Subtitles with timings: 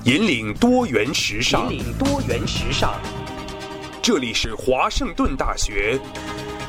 [0.04, 1.74] 引领多元时尚。
[1.74, 2.94] 引领多元时尚。
[4.00, 5.98] 这里是华盛顿大学，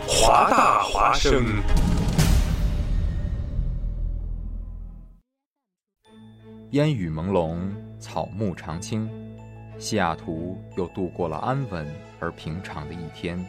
[0.08, 1.46] 华大华生。
[6.72, 7.56] 烟雨朦胧，
[8.00, 9.08] 草木常青。
[9.78, 11.86] 西雅图又度过了安稳
[12.20, 13.44] 而平常的一天。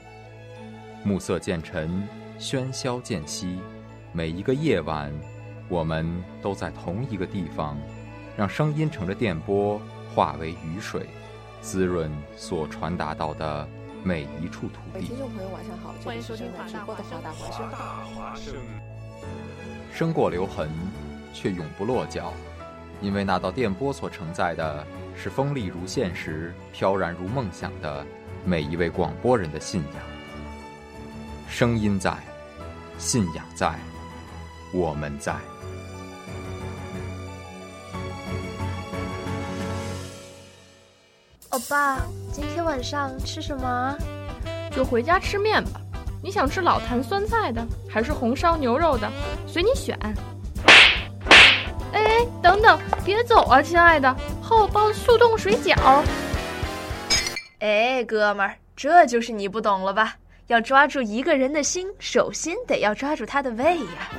[1.02, 2.06] 暮色渐沉，
[2.38, 3.58] 喧嚣渐息，
[4.12, 5.12] 每一个夜晚，
[5.68, 6.06] 我们
[6.42, 7.78] 都在同一个地方，
[8.36, 9.80] 让声音乘着电波
[10.14, 11.06] 化为雨水，
[11.60, 13.68] 滋润所传达到的
[14.02, 15.06] 每一处土地。
[15.06, 16.96] 听众朋友，晚上好，欢迎收听华大华
[17.52, 17.70] 声。
[17.70, 18.54] 大华声，
[19.92, 20.68] 生过留痕，
[21.32, 22.32] 却永不落脚，
[23.00, 24.86] 因为那道电波所承载的。
[25.18, 28.04] 是锋利如现实、飘然如梦想的
[28.44, 30.02] 每一位广播人的信仰。
[31.48, 32.14] 声音在，
[32.98, 33.74] 信仰在，
[34.74, 35.34] 我们在。
[41.48, 41.98] 欧巴，
[42.30, 43.96] 今天晚上吃什么？
[44.70, 45.80] 就回家吃面吧。
[46.22, 49.10] 你想吃老坛酸菜的，还是红烧牛肉的？
[49.46, 49.98] 随你选。
[51.96, 55.74] 哎，等等，别走啊，亲爱的，和我包速冻水饺。
[57.60, 60.14] 哎，哥们儿，这就是你不懂了吧？
[60.48, 64.10] 要抓住一个人的心，首先得要抓住他的胃呀。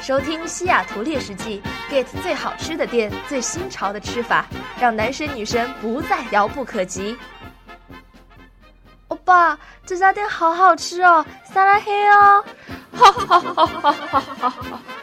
[0.00, 4.46] 收听西雅图猎食记，get 最好吃的店，最新潮的吃法，
[4.80, 7.16] 让男神女神不再遥不可及。
[9.06, 12.44] 欧巴，这家店好好吃哦，撒拉黑哦！
[12.92, 14.52] 哈哈哈哈哈哈哈！
[14.72, 14.97] 各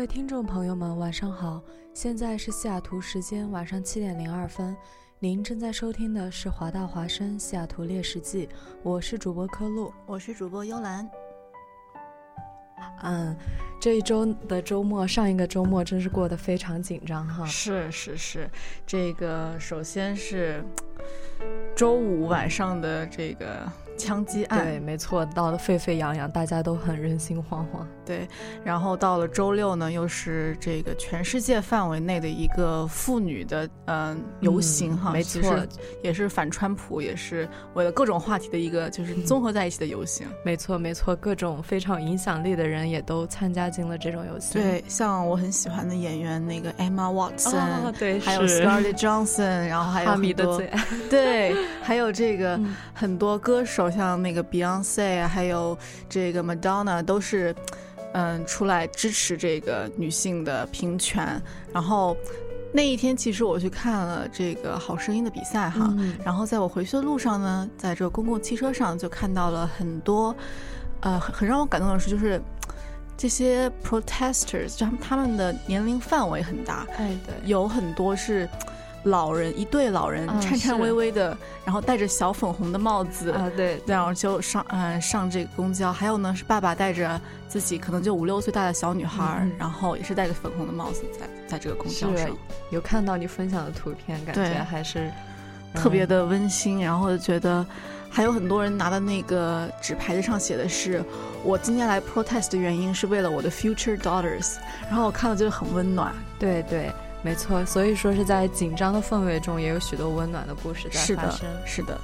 [0.00, 1.62] 位听众朋友们，晚上好！
[1.92, 4.74] 现在是西雅图时间晚上七点零二分，
[5.18, 8.48] 您正在收听的是华大华生西雅图猎食记，
[8.82, 11.06] 我是主播柯露，我是主播幽兰。
[13.02, 13.36] 嗯，
[13.78, 17.44] 这一周的周末，上一个周末真是过得非常紧张哈。
[17.44, 18.50] 是是是，
[18.86, 20.64] 这个首先是
[21.76, 23.70] 周五晚上的这个。
[23.98, 27.84] 枪击案对，没错，闹得沸沸扬扬，大家都很人心惶惶。
[28.10, 28.26] 对，
[28.64, 35.64] 然后到了周六呢，又是这个全世界范围内的一个妇女的嗯游行哈，没错，
[36.02, 40.26] 也是反川普，也是为了各种话题的一个就是综合在一起的游行。
[40.44, 44.60] 没错没错，各种非常有影响力的人也都参加进了这种游行。
[44.60, 50.60] 对，像我很喜欢的演员那个 Emma Watson，对，还有 Scarlett Johansson，然后还有很多
[51.08, 52.58] 对，还有这个
[52.92, 53.88] 很多歌手。
[53.90, 55.76] 像那个 Beyonce 还有
[56.08, 57.54] 这个 Madonna 都是，
[58.12, 61.40] 嗯，出来支持这个女性的平权。
[61.72, 62.16] 然后
[62.72, 65.94] 那一天，其实我去看了这个《好声音》的比赛哈。
[66.24, 70.34] 然后在我回去的路上呢，在这个公共汽车上就看到了很多，
[71.00, 72.40] 呃，很让我感动的是，就是
[73.16, 78.48] 这些 protesters，就他们他们的年龄范围很大，哎，对，有很多是。
[79.04, 85.90] 老人一对老人颤颤巍巍的，然后戴着小粉红的帽子啊，对，然后就上嗯上这个公交。
[85.90, 87.18] 还有呢是爸爸带着
[87.48, 92.28] 自己可能就五六岁大的小女孩，然后也是戴着粉红的帽子在在这个公交上。
[92.70, 95.10] 有看到你分享的图片，感觉还是
[95.74, 96.82] 特别的温馨。
[96.82, 97.64] 然后觉得
[98.10, 101.02] 还有很多人拿的那个纸牌子上写的是
[101.42, 104.56] 我今天来 protest 的原因是为了我的 future daughters。
[104.88, 106.14] 然后我看了就很温暖。
[106.38, 106.92] 对对。
[107.22, 111.46] 没错，所以说是在紧张的氛围中，也有许多温暖的故事在发生。
[111.66, 112.00] 是的，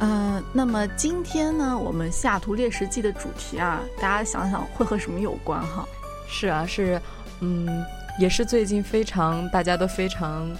[0.00, 5.86] 嗯，那么今天呢，我们西雅图猎食记的主题啊，大家想想会和什么有关哈？
[6.26, 7.00] 是啊，是，
[7.38, 7.84] 嗯，
[8.18, 10.50] 也是最近非常大家都非常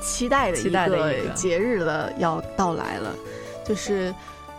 [0.00, 3.12] 期待的一个节日了，要到来了，
[3.66, 4.14] 就是，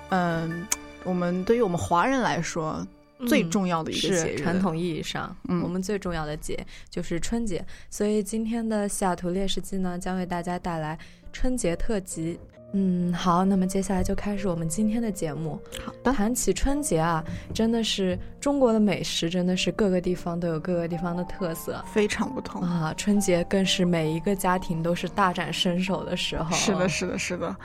[0.09, 0.67] 嗯，
[1.05, 2.85] 我们对于我们华人来说。
[3.27, 6.57] 最重要的一个节日，传统意义上，嗯，我们最重要的节
[6.89, 7.65] 就是春节。
[7.89, 10.97] 所以今天的西雅图烈士记呢，将为大家带来
[11.31, 12.39] 春节特辑。
[12.75, 15.61] 嗯，好，那么接下来就开始我们今天的节目。
[15.85, 17.23] 好的，谈起春节啊，
[17.53, 22.91] 真的是中国的美食，真的是各个地方都有各个地方的特色，非常不同啊。
[22.97, 26.55] 春节更是每一个家庭都是大展身手的时候。
[26.55, 27.55] 是的，是的，是的。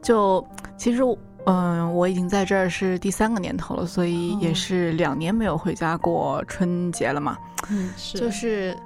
[0.00, 1.02] 就其实。
[1.44, 7.36] 嗯，我已经在这儿是第三个年头了，所以也是两年没有回家过春节了嘛。
[7.68, 8.76] 嗯，是，就是，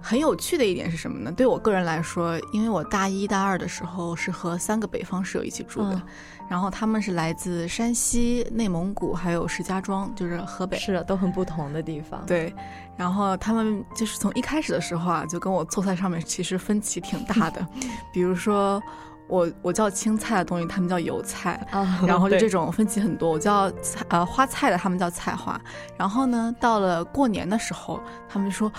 [0.00, 1.32] 很有趣的一点是什么呢？
[1.32, 6.00] 对我个人来说，因为我大一大二的时候是和三个北方室友一起住的，
[6.48, 12.24] 然后他们是来自山西、内蒙古，还有石家庄，就是河北，是都很不同的地方。
[12.26, 12.54] 对，
[12.96, 17.66] 然后他们就是从一开始的时候啊，就跟我做菜上面其实分歧挺大的，
[18.14, 18.80] 比如说。
[19.28, 21.64] 我我叫青菜的东西，他们叫油菜，
[22.06, 23.30] 然后就这种分歧很多。
[23.30, 25.60] 我叫菜呃花菜的，他们叫菜花。
[25.96, 28.72] 然后呢，到了过年的时候，他们说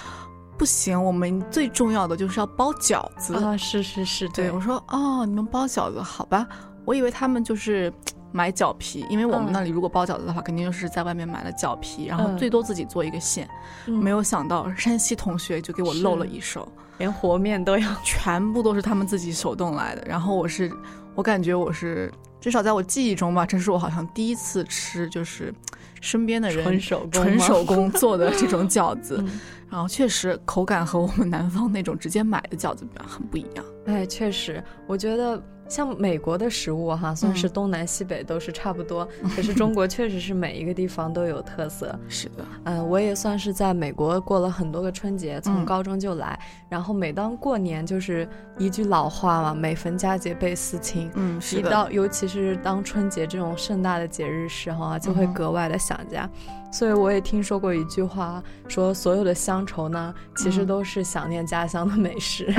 [0.58, 3.56] 不行，我们最重要的就是要包饺子啊！
[3.56, 6.48] 是是是，对我说哦，你们包饺子好吧？
[6.86, 7.94] 我以为他们就是
[8.32, 13.50] 买饺皮，因为我们那里如果包饺子的话，肯定就是在外面买了饺皮，然后最多自己做一个馅。
[13.86, 16.68] 没有想到山西同学就给我露了一手。
[17.00, 20.04] 连和面都要， 全部都是他们自己手动来的。
[20.06, 20.72] 然后我是，
[21.16, 22.12] 我感觉我是，
[22.42, 25.54] 至少在我记忆中吧，这是我好像第一次吃，就是
[26.02, 29.24] 身边的人纯手工纯手工做的这种饺子。
[29.72, 33.64] 然后确实口感和我们南方那种直接买的饺子很不一样。
[33.86, 35.42] 哎，确实，我觉得。
[35.70, 39.08] 像美国的食物哈，算是东南西北都是差不多。
[39.36, 41.98] 可是中国确实是每一个地方都有特色。
[42.10, 46.38] 是的，嗯，我也算是在美国过了很多个春节，从高中就来。
[46.68, 48.28] 然后每当过年，就是
[48.58, 51.10] 一句老话嘛，“每逢佳节倍思亲”。
[51.16, 51.62] 嗯，是的。
[51.62, 56.30] 一到尤其是当春节这种盛大的节日时候啊，就会格外的想家。
[56.72, 62.54] 所以我也听说过一句话，说所有的乡愁呢，其实都是想念家乡的美食。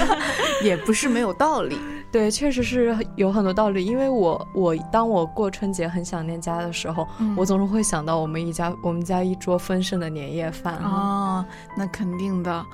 [0.64, 1.78] 也不是没有道理。
[2.12, 3.84] 对，确实是有很多道理。
[3.84, 11.46] 因为我我当我过春节很想念家的时候，我总是会想到我们一家我们家一桌丰盛的年夜饭啊。
[11.76, 12.64] 那肯定的，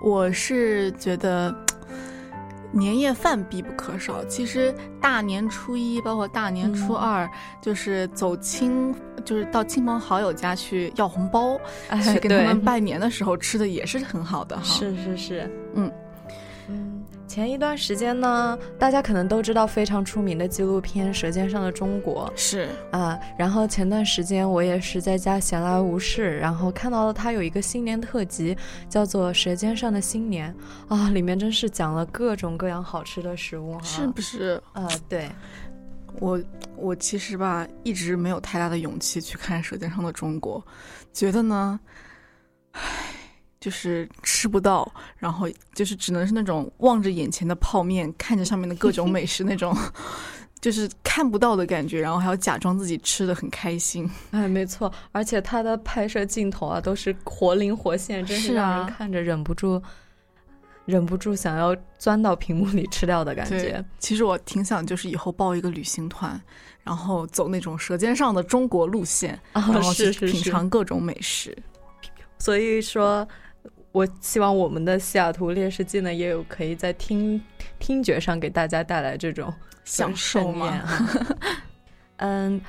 [0.00, 1.54] 我是觉得
[2.72, 4.24] 年夜饭必不可少。
[4.26, 7.28] 其实大年初一，包括大年初二，
[7.60, 11.58] 就是走亲，就是到亲朋好友家去要红包，
[12.02, 14.62] 去给他们拜年的时候吃的也是很好的哈。
[14.62, 15.92] 是是是，嗯。
[17.26, 28.56] 前一段时间呢，大家可能都知道非常出名的纪录片《舌尖上的中国》是啊，然后前段时间我也是在家闲来无事，然后看到了它有一个新年特辑，
[28.88, 30.54] 叫做《舌尖上的新年》
[30.94, 34.62] 啊，里面真是讲了各种各样好吃的食物，是不是？
[34.72, 35.28] 啊，对，
[36.20, 36.40] 我
[36.76, 40.60] 我其实吧一直没有太大的勇气去看《舌尖上的中国》，
[41.12, 41.78] 觉得呢，
[42.72, 42.80] 唉。
[43.66, 49.76] 就是吃不到，然后就是只能是那种望着眼前的泡面，看着上面的各种美食那种，
[50.62, 54.08] 就是看不到的感觉，然后还要假装自己吃的很开心。
[54.30, 59.82] 哎，没错，而且它的拍摄镜头啊都是活灵活现，真是让人看着忍不住，
[60.84, 63.84] 忍不住想要钻到屏幕里吃掉的感觉。
[63.98, 66.40] 其实我挺想就是以后报一个旅行团，
[66.84, 71.52] 然后走那种舌尖上的中国路线，然后去品尝各种美食。
[72.38, 73.26] 所以说。
[73.96, 77.40] 我希望我们的西雅图烈士记呢，也有可以在听
[77.78, 79.50] 听觉上给大家带来这种
[79.86, 80.82] 享受嘛。
[82.18, 82.60] 嗯，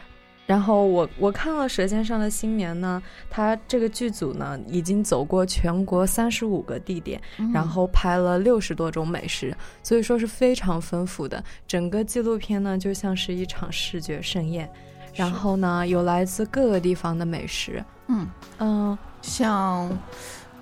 [0.46, 7.22] 然后我我看了《舌尖上的新年》呢，它这个剧组呢已经走过全国三十五个地点，
[7.54, 9.54] 然后拍了六十多种美食，
[9.84, 11.44] 所以说是非常丰富的。
[11.68, 14.70] 整个纪录片呢就像是一场视觉盛宴，
[15.14, 17.84] 然后呢有来自各个地方的美食。
[18.08, 18.26] 嗯
[18.60, 19.92] 嗯，像。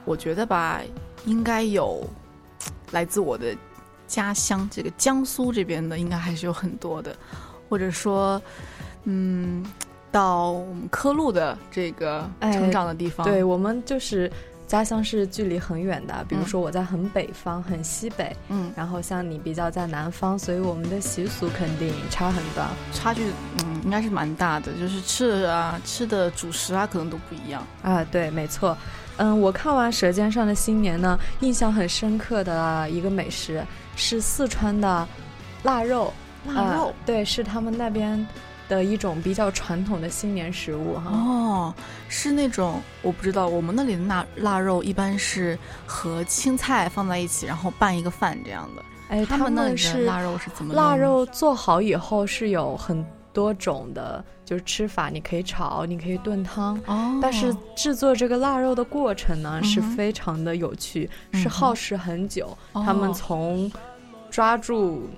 [0.06, 0.82] 我觉得吧，
[1.26, 2.08] 应该有
[2.92, 3.56] 来自我的
[4.08, 7.16] 家乡这个江苏这边的，应该还是有很多的，
[7.68, 8.42] 或者说，
[9.06, 9.66] 嗯，
[10.12, 14.32] 到我们科路的这个成长的地方，对我们就是
[14.68, 16.24] 家乡是距离很远的。
[16.30, 23.24] 比如说我在很北方，很西北，嗯，然后像你比较在南方，所以我们的习俗肯定差很大，差距
[23.64, 28.04] 嗯应该是蛮大的，就是吃的啊，吃的主食啊，可能都不一样啊。
[28.12, 28.78] 对，没错。
[29.18, 35.08] 嗯，我看完《舌尖上的新年》呢，印象很深刻的一个美食是四川的
[35.64, 36.14] 腊肉。
[36.48, 38.24] 腊肉，对，是他们那边
[38.70, 41.10] 的一种比较传统的新年食物哈。
[41.10, 41.74] 哦，
[42.08, 45.58] 是那种我不知道，我们那里的腊腊肉一般是
[45.88, 48.86] 和青菜放在一起，然后拌一个饭这样的。
[49.10, 50.76] 哎，他们那是腊肉是怎么？
[50.76, 53.04] 腊肉做好以后是有很。
[53.36, 56.80] 多种的，就是吃法，你可以炒，你可以炖汤。
[56.86, 62.58] 哦，但是制作这个腊肉的过程呢，是非常的有趣，是耗时很久。
[62.72, 63.70] 他们从
[64.32, 65.10] 抓住，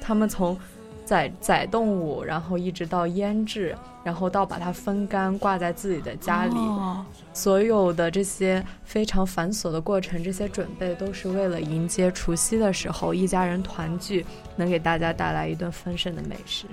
[0.00, 0.58] 他们从
[1.04, 6.56] 宰宰动物，然后一直到腌制，然后到把它风干，挂在自己的家里。
[7.32, 14.26] 所有的这些非常繁琐的过程，这些准备都是为了迎接除夕的时候一家人团聚，
[14.56, 16.66] 能给大家带来一顿丰盛的美食。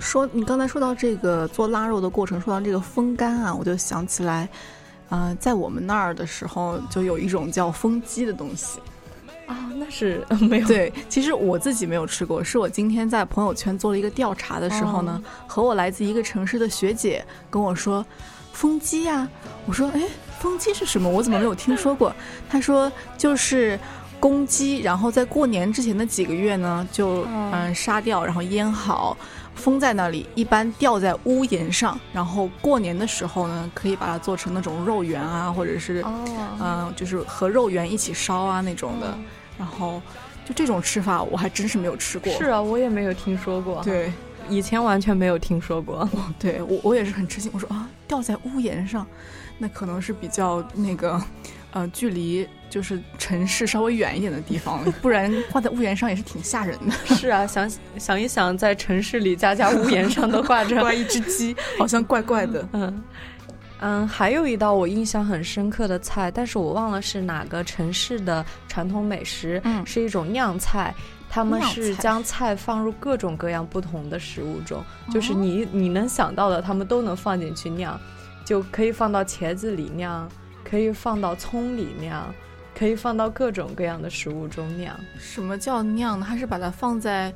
[0.00, 4.48] 说你刚才说到这个做腊肉的过程，说到这个风干啊，我就想起来，
[5.10, 8.80] 啊、在我们那儿的时候就有一种叫风鸡的东西。
[9.46, 18.04] 啊，那是 没有对，其实我自己没有吃过，是我今天在朋友圈做了一个调查的时候呢，和我来自一个城市的学姐跟我说，
[18.52, 19.28] 风鸡呀、
[19.66, 20.02] 我说，哎，
[20.38, 21.08] 风鸡是什么？
[21.08, 22.14] 我怎么没有听说过？
[22.48, 23.76] 她说就是
[24.20, 29.16] 公鸡，然后在过年之前的几个月呢，就哦嗯杀掉，然后腌好。
[29.60, 36.24] 封在那里，一般吊在屋檐上，然后过年的时候呢，可以把它做成那种肉圆啊，或者是哦，
[36.60, 39.16] 嗯、就是和肉圆一起烧啊那种的。
[39.58, 40.00] 然后
[40.46, 42.32] 就这种吃法，我还真是没有吃过。
[42.32, 44.10] 是，啊，我也没有听说过，，对，
[44.48, 46.08] 以前完全没有听说过。
[46.40, 47.50] 对我我也是很吃惊。
[47.52, 49.06] 我说啊，吊在屋檐上，
[49.58, 51.22] 那可能是比较那个，
[51.72, 56.92] 呃，距离就是城市稍微远一点的地方，不然挂在屋檐上也是挺吓人的。
[57.14, 62.66] 是啊，想想一想，在城市里家家屋檐上都挂着挂一只鸡，好像怪怪的。
[62.72, 63.02] 嗯
[63.82, 70.94] 嗯，还有一道我印象很深刻的菜，但是我忘了是哪个城市的传统美食，嗯是一种酿菜。
[71.32, 77.96] 他们是将菜放入各种各样不同的食物中，就是哦你你能想到的，他们都能放进去酿，
[78.44, 80.28] 就可以放到茄子里酿，
[80.70, 82.32] 可以放到葱里酿，
[82.78, 84.94] 可以放到各种各样的食物中酿。
[85.18, 86.26] 什么叫酿呢？
[86.28, 87.34] 它是把它放在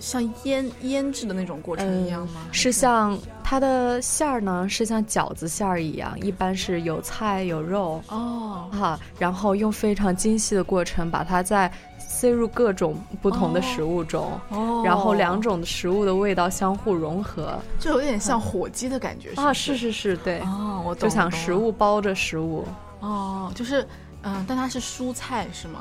[0.00, 2.42] 像腌腌制的那种过程一样吗？
[2.48, 11.70] 还是像它的馅儿呢，是像饺子馅儿一样，一般是有菜有肉哦哈，然后用非常精细的过程把它再
[12.16, 22.64] 塞入各种不同的食物中，哦，然后两种食物的味道相互融合就有点像火鸡的感觉啊，不是是是，对，哦，我懂就想食物包着食物。
[23.00, 23.86] 哦，就是
[24.22, 25.80] 嗯，但它是蔬菜是吗？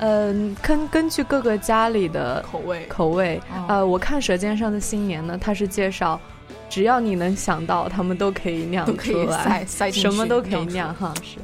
[0.00, 6.20] 嗯，根根据各个家里的口味口味，哦呃，我看《舌尖上的新年》呢，它是介绍，
[6.68, 11.14] 只要你能想到，他们都可以酿出来塞，塞，什么都可以酿哈。
[11.22, 11.38] 是。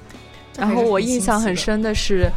[0.58, 2.28] 然后我印象很深的是，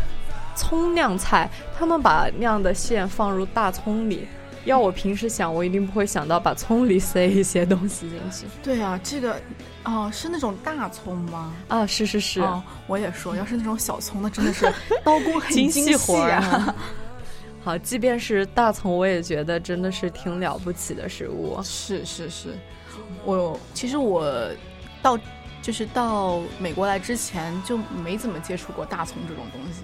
[0.55, 4.27] 葱酿菜，他们把那样的馅放入大葱里。
[4.63, 9.39] 要我平时想，我一定不会想到把葱里 塞一些东西进去对啊，这个
[9.83, 11.53] 哦是那种大葱吗？
[11.67, 11.85] 啊！
[11.85, 14.65] 是是是，哦，我也说，要是那种小葱，那真的是
[15.05, 16.15] 刀工很精细。
[16.15, 16.75] 啊。
[17.63, 21.59] 好，即便是大葱，我也觉得真的是挺了不起的食物。
[21.63, 22.57] 是是是，
[23.23, 24.49] 我其实我
[25.03, 25.15] 到
[25.61, 29.83] 就是到美国来之前就没怎么接触过大葱这种东西，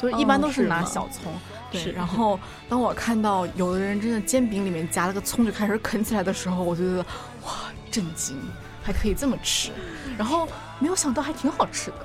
[0.00, 1.32] 就是一般哦都是拿小葱。
[1.70, 2.38] 对，然后
[2.68, 7.06] 当我看到有的人真的煎饼里面夹了个葱就开始啃起来的时候，我就觉得
[7.44, 7.52] 哇
[7.90, 8.36] 震惊，
[8.82, 9.70] 还可以这么吃，
[10.18, 11.96] 然后没有想到还挺好吃的。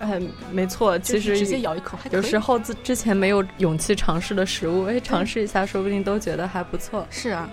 [0.00, 7.04] 嗯，没错，其实直接咬一口有时候之之前没有勇气尝试的食物，哎，尝试一下，说不定都觉得还不错。
[7.10, 7.48] 是啊，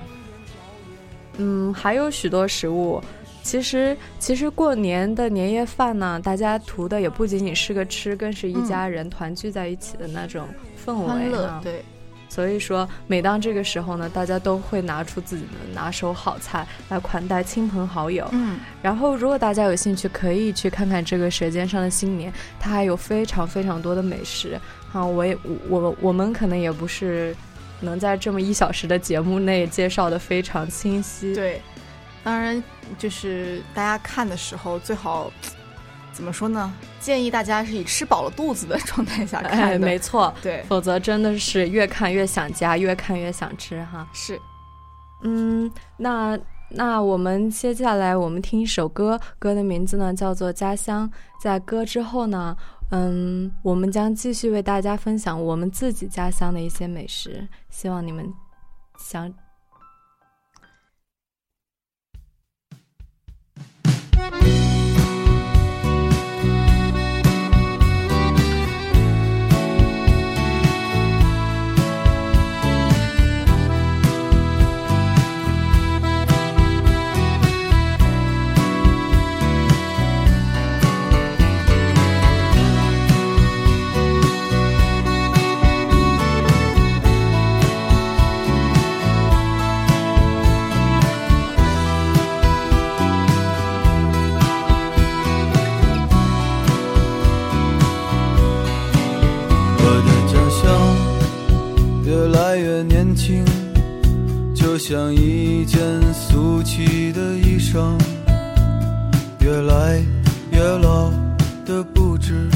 [1.38, 3.02] 嗯，还有许多食物，
[3.46, 10.48] 其实其实过年的年夜饭呢，大家图的也不仅仅是个吃，更是一家人团聚在一起的那种
[10.84, 11.32] 氛围。
[11.62, 11.86] 对。
[12.28, 18.28] 所以说，每当这个时候呢，大家都会拿出自己的拿手好菜来款待亲朋好友。
[18.32, 24.60] 嗯，然后，如果大家有兴趣，可以去看看这个《舌尖上的新年》，它还有非常非常多的美食。
[24.92, 25.38] 啊，我也
[25.70, 27.34] 我我们可能也不是
[27.80, 31.34] 能在这么一小时的节目内介绍的非常清晰。
[31.34, 31.62] 对，
[32.26, 32.62] 当然
[32.98, 35.32] 就是大家看的时候最好
[36.12, 36.74] 怎么说呢？
[37.00, 44.08] 建议大家是以吃饱了肚子的状态下看哎，没错，对，否则真的是越看越想家，越看越想吃哈。
[44.12, 44.40] 是
[45.22, 46.40] 嗯，那
[46.70, 51.08] 那我们接下来我们听一首歌，歌的名字呢叫做《家乡》。
[51.40, 52.58] 在歌之后呢，
[52.90, 58.26] 嗯，我们将继续为大家分享我们自己家乡的一些美食，希望你们
[58.98, 59.32] 想。
[64.32, 64.65] 我
[104.76, 105.80] 就像一件
[106.14, 107.98] 俗气的衣裳，
[109.40, 110.04] 越来
[110.52, 111.10] 越老
[111.66, 112.50] 的不止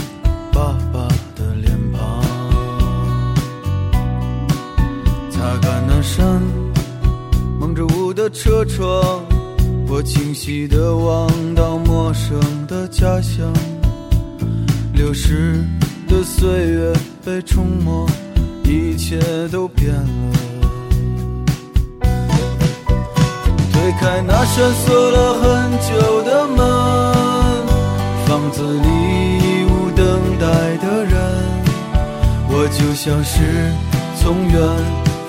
[0.51, 2.21] 爸爸的脸庞。
[5.31, 6.41] 擦干那扇
[7.57, 9.23] 蒙着雾的车窗，
[9.87, 13.49] 我清晰地望到陌生的家乡。
[14.93, 15.63] 流逝
[16.09, 18.05] 的岁月被冲没，
[18.65, 19.17] 一切
[19.53, 20.58] 都变了。
[23.99, 25.89] 开那扇锁了很久
[26.23, 26.57] 的门，
[28.25, 30.07] 房子里已无等
[30.39, 31.13] 待的人，
[32.47, 33.73] 我就像是
[34.17, 34.55] 从远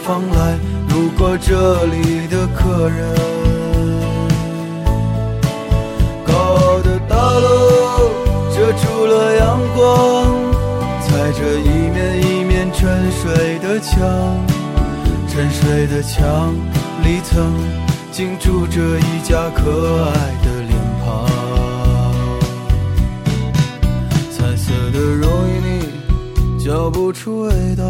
[0.05, 0.57] 方来
[0.89, 3.01] 路过这里的客人。
[6.25, 8.09] 高傲的大楼
[8.55, 9.85] 遮住了阳光，
[11.03, 13.99] 踩着一面一面沉睡的墙，
[15.29, 16.55] 沉睡的墙
[17.03, 17.53] 里曾
[18.21, 20.13] 经住着一家可爱
[20.45, 21.27] 的脸庞。
[24.31, 27.83] 彩色的容易腻，嚼不出味道，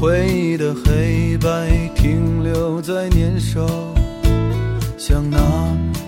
[0.00, 3.60] 回忆的黑白停留在年少，
[4.96, 5.38] 像那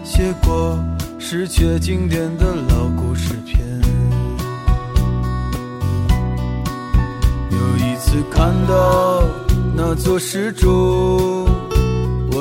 [0.02, 0.82] 些过
[1.18, 3.60] 时却经典的老故事片。
[7.50, 7.94] 又一。
[8.00, 9.22] 次看到
[9.76, 11.46] 那座石柱，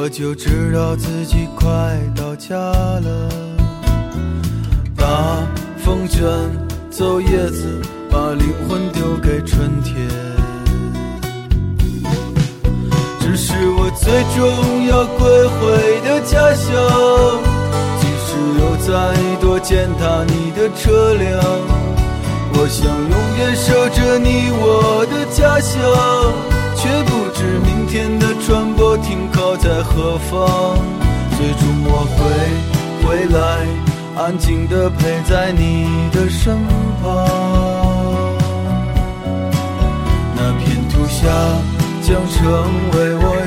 [0.02, 1.68] 我就知道自己快
[2.16, 3.30] 到家了。
[4.96, 5.06] 大
[5.84, 6.24] 风卷
[6.90, 10.08] 走叶子，把灵魂丢给春天。
[13.20, 15.28] 这是我最终要归
[15.60, 16.72] 回的家乡，
[18.00, 21.44] 即使有再多践踏你的车辆。
[22.54, 25.78] 我想永远守着你，我的家乡，
[26.78, 30.80] 却不知明天的船我停靠在何方。
[31.38, 32.18] 最终我会
[33.06, 33.38] 回来，
[34.18, 36.58] 安静的陪在你的身
[37.00, 37.06] 旁。
[40.36, 41.22] 那片土下
[42.02, 42.42] 将成
[42.94, 43.39] 为我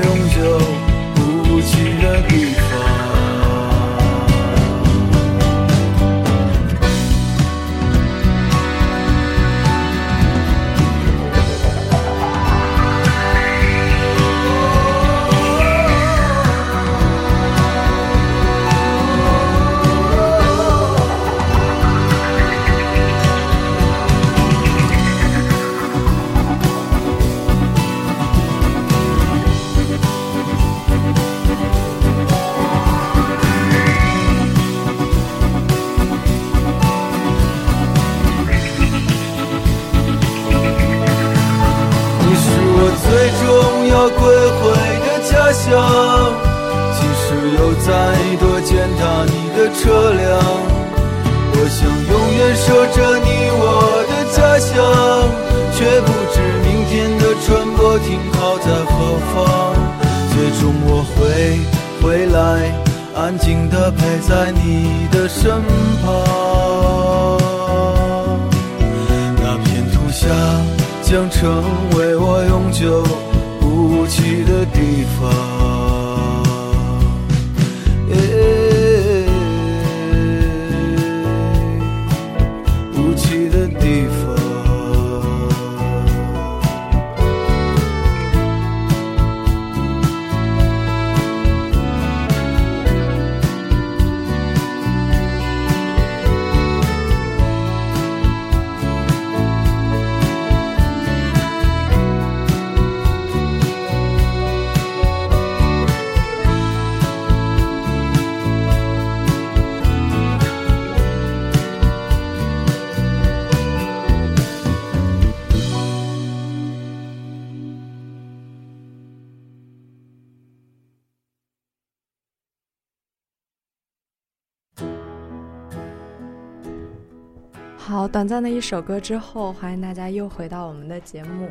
[127.93, 131.47] 好，短暂的一首歌之后，欢迎大家又回到我们的节目。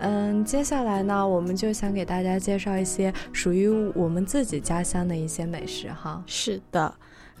[0.00, 6.20] 嗯，接下来呢，我们就想给大家介绍一些属于我们自己家乡的一些美食哈。
[6.26, 6.92] 是的，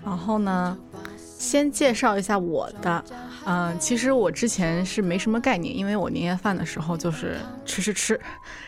[0.04, 0.78] 然后呢，
[1.16, 3.04] 先介绍一下我的。
[3.44, 8.20] 嗯，其实我之前是没什么概念，因为我年夜饭的时候就是吃吃吃，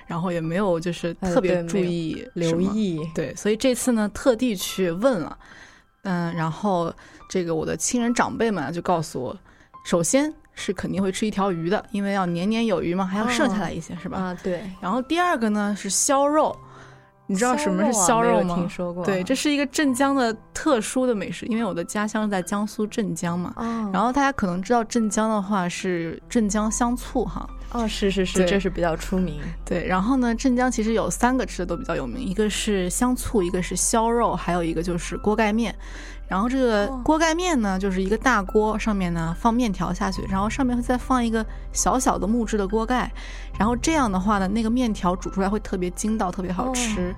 [0.08, 3.08] 然后也没有就是特别注意留意。
[3.14, 5.38] 对，所以这次呢，特地去问了。
[6.02, 6.92] 嗯，然后
[7.28, 9.38] 这个我的亲人长辈们就告诉我。
[9.84, 14.18] 首先是肯定会吃一条鱼的，因为要年年有余嘛，还要剩下来一些，是吧？
[14.18, 14.62] 啊，对。
[14.80, 16.54] 然后第二个呢是削肉，
[17.26, 18.54] 你知道什么是削肉吗？
[18.56, 19.04] 听说过。
[19.04, 23.52] 对，这是一个镇江的特殊的美食，因为我的家乡在江苏镇江嘛。
[23.56, 23.90] 哦。
[23.92, 29.40] 然后大家可能知道镇江的话是镇江香醋哈，哦，是是是，这是比较出名。
[29.64, 35.74] 对，然后呢，镇江其实有三个吃的都比较有名，一个是香醋，一个是烧肉，还有一个就是锅盖面。
[36.30, 43.10] 然后这个哦锅盖面呢，就是一个大锅，上面呢放面条下去，然后上面会再放一个小小的木质的锅盖，
[43.58, 47.12] 然后这样的话呢，那个面条煮出来会特别筋道，特别好吃。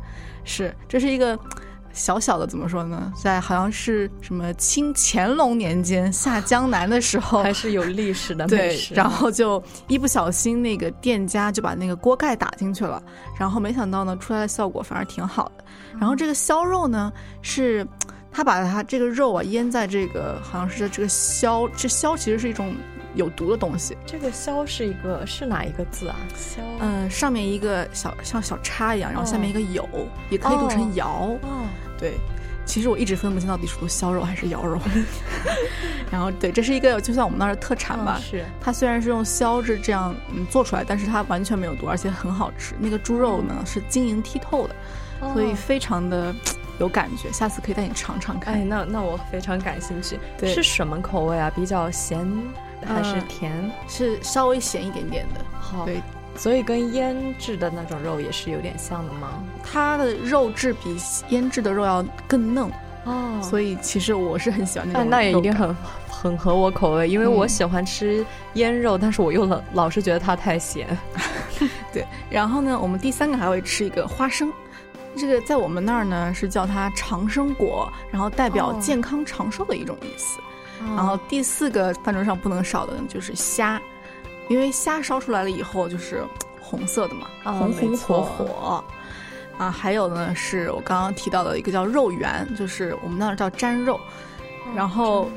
[0.44, 1.38] 是，这是一个。
[1.94, 3.12] 小小的怎么说呢？
[3.14, 8.94] 在好像是什么清乾隆年间下江南的时候，还是有历史的美对，食。
[8.94, 13.02] 然后就一不小心，那个店家就把那个锅盖打进去了，
[13.38, 15.64] 然后没想到呢，出来的效果反而挺好的。
[16.00, 17.86] 然后这个削肉呢，是
[18.32, 22.74] 他把它这个肉啊腌在这个好像是这个硝，这硝其实是一种
[23.14, 26.16] 有毒的东西，这个“硝”是一个是哪一个字啊？
[26.34, 26.62] 硝。
[26.80, 29.86] 嗯、上面一个小像小叉一样，然后下面一个酉，
[30.30, 31.38] 也可以读哦成窑。
[31.42, 31.66] 哦，
[31.98, 32.14] 对，
[32.64, 34.80] 其实我一直分不清到底是读烧肉还是肴肉。
[36.10, 42.74] 然后对，这是一个就像我们那儿的特产吧，哦是它虽然是用硝制这样嗯做出来，但是它完全没有毒，而且很好吃。
[42.78, 44.74] 那个猪肉呢是晶莹剔透的，
[45.34, 46.34] 所以哦非常的
[46.78, 47.30] 有感觉。
[47.32, 48.54] 下次可以带你尝尝看。
[48.54, 50.18] 哎，那那我非常感兴趣。
[50.38, 51.50] 对是什么口味啊？
[51.54, 52.18] 比较咸
[52.84, 53.70] 还是嗯甜？
[53.88, 55.40] 是稍微咸一点点的。
[55.60, 56.02] 好，对，
[56.36, 59.28] 所以跟腌制的那种肉也是有点像的吗？
[59.62, 60.96] 它的肉质比
[61.28, 62.70] 腌制的肉要更嫩，
[63.04, 65.10] 哦所以其实我是很喜欢那那种。
[65.10, 65.54] 那也一定。
[65.54, 65.76] 很
[66.08, 70.86] 很合我口味，因为我嗯喜欢吃腌肉，但是我又老老是觉得它太咸。
[71.92, 74.52] 对，然后呢，我们第三个还会吃一个花生。
[75.16, 80.40] 这个在我们那儿呢是叫它长生果，然后代表哦健康长寿的一种意思。
[80.80, 83.80] 然然后第四个饭桌上不能少的就是虾，
[84.48, 86.24] 因为虾烧出来了以后就是
[86.60, 88.84] 红色的嘛，哦红红火火。
[89.58, 94.00] 啊，还有呢，是我刚刚提到的一个叫肉圆，就是我们那儿叫粘肉。
[94.74, 95.30] 然后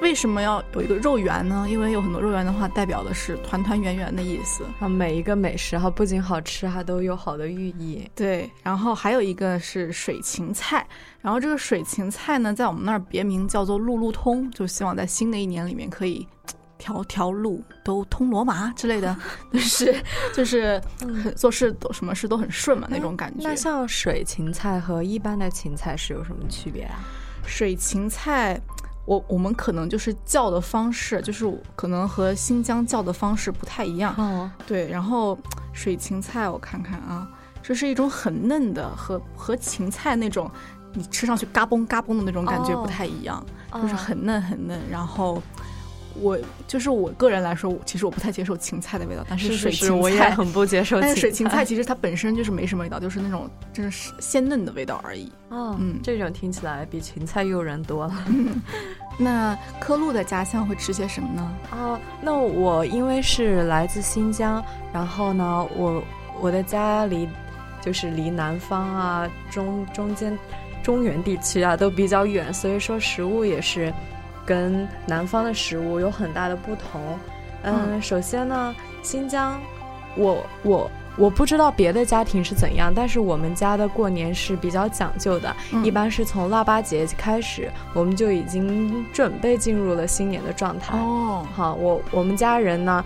[0.00, 1.66] 为什么要有一个肉圆呢？
[1.68, 4.64] 因为有很多肉圆的话，代表的是团团圆圆的意思。
[4.80, 8.10] 啊，每一个美食哈，不仅好吃，还都有好的寓意。
[8.14, 10.86] 对，然后还有一个是水芹菜，
[11.20, 16.26] 然后这个水芹菜呢，在我们那儿别名叫做路路通，就希望在新的一年里面可以
[16.78, 19.14] 条条路都通罗马之类的，
[19.52, 20.02] 就是
[20.34, 23.46] 就是很做事都什么事都很顺嘛那种感觉。
[23.46, 26.98] 那像水芹菜和一般的芹菜是有什么区别啊？
[27.46, 28.58] 水芹菜。
[29.04, 34.14] 我我们可能就是叫的方式，就是可能和新疆叫的方式不太一样。
[34.16, 35.36] 哦，对，然后
[35.72, 37.28] 水芹菜我看看啊，
[37.62, 40.50] 这是一种很嫩的，和和芹菜那种
[40.92, 44.78] 你吃上去嘎嘣嘎嘣的那种感觉哦不太一样，哦就是很嫩很嫩。
[44.90, 45.42] 然后
[46.20, 50.98] 我就是我个人来说，其实我不太接受芹菜的味道，但是水芹我也很不接受。
[51.02, 55.30] 但是水芹菜其实它本身就是没什么味道，就是那种真的是鲜嫩的味道而已。
[55.50, 58.24] 哦，嗯这种听起来比芹菜诱人多了。
[59.18, 61.52] 那科路的家乡会吃些什么呢？
[61.72, 66.02] 哦，那我因为是来自新疆，然后呢，我
[66.40, 67.28] 我的家离
[67.82, 70.38] 就是离南方啊、中中间、
[70.82, 73.92] 中原地区啊都比较远，所以说食物也是
[74.46, 77.00] 跟南方的食物有很大的不同。
[77.62, 79.60] 嗯，嗯首先呢，新疆，
[80.16, 80.90] 我我。
[81.16, 90.96] 我不知道别的家庭是怎样，但是我们家的过年是比较讲究的，嗯一般是从腊八节开始，我们就已经准备进入了新年的状态。
[90.96, 93.04] 哦，好，我我们家人呢，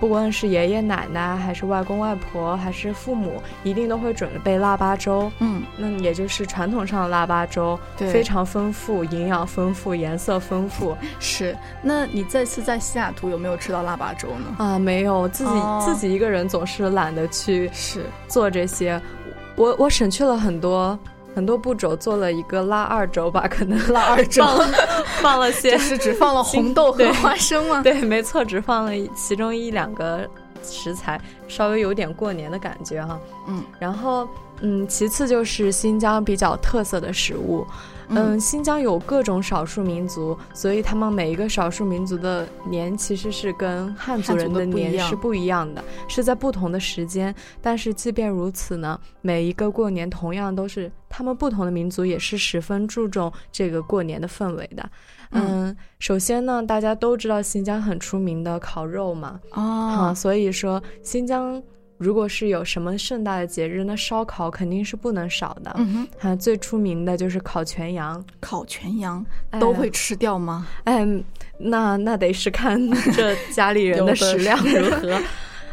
[0.00, 5.30] 不管是爷爷奶奶，还是外公外婆，还是父母，一定都会准备腊八粥。
[5.40, 11.56] 嗯，那也就是传统上的腊八粥，对非常丰富，营养丰富，颜色丰富 是。
[11.82, 14.64] 那你这次在西雅图有没有吃到腊八粥呢？
[14.64, 14.78] 啊。
[14.78, 19.00] 没有自己、哦自己一个人总是懒得去是，做这些，
[19.56, 20.98] 我我省去了很多。
[21.38, 24.78] 很多步骤做了一个拉二轴吧，可能拉二轴放了
[25.22, 27.80] 放了些就是只放了红豆和花生吗？
[27.80, 30.28] 对，没错，只放了其中一两个
[30.64, 33.16] 食材，稍微有点过年的感觉哈。
[33.46, 34.26] 嗯然后，
[34.62, 37.64] 嗯，其次就是新疆比较特色的食物。
[38.08, 47.34] 嗯，嗯新疆有各种少数民族，所以他们每一个少数民族的年其实是跟汉族人的年是不一样的，是在不同的时间。
[47.60, 54.90] 但是即便如此呢，每一个过年同样都是他们不同的民族也是十分注重这个过年的氛围的。
[55.30, 61.62] 嗯嗯，首先呢，大家都知道新疆很出名的烤肉嘛，啊，哦，所以说新疆
[61.98, 65.72] 如果是有什么盛大的节日，那烧烤肯定是不能少的。
[65.76, 70.66] 嗯哼，啊，最出名的就是烤全羊，烤全羊哎都会吃掉吗？
[70.84, 71.06] 哎，
[71.58, 72.80] 那那得是看
[73.12, 75.20] 这家里人的的食量如何。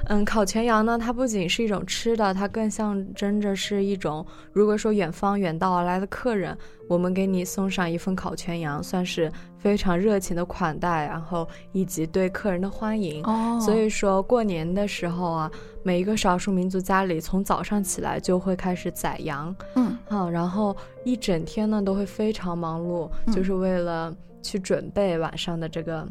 [0.08, 6.56] 嗯，烤全羊呢，它不仅是一种吃的，它更象征着是一种，如果说远方远道而来的客人，
[6.88, 13.24] 我们给你送上一份烤全羊，算是非常热情的款待，然后以及对客人的欢迎。
[13.24, 15.52] 哦，所以说过年的时候啊，
[15.84, 26.08] 每一个少数民族家里从早上起来就会开始宰羊，嗯，啊，然后一整天呢都会非常忙碌，就是为了去准备晚上的这个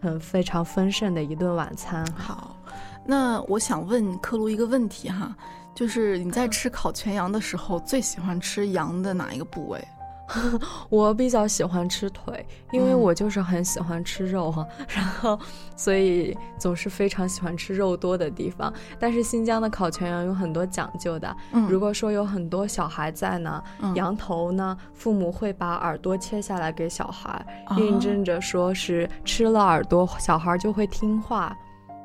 [0.00, 2.06] 很非常丰盛的一顿晚餐。
[2.16, 2.56] 好。
[3.06, 5.34] 那我想问克鲁一个问题哈，
[5.74, 9.86] 就是你在吃烤全羊的时候，最喜欢吃羊的哪一个部位？
[10.88, 15.38] 我比较喜欢吃腿，因为我就是很喜欢吃肉哈， 然后
[15.76, 18.72] 所以总是非常喜欢吃肉多的地方。
[18.98, 21.36] 但是新疆的烤全羊有很多讲究的，
[21.68, 23.62] 如果说有很多小孩在呢，
[23.94, 27.44] 羊头呢，父母会把耳朵切下来给小孩，
[27.76, 31.54] 印证着说是吃了耳朵，小孩就会听话。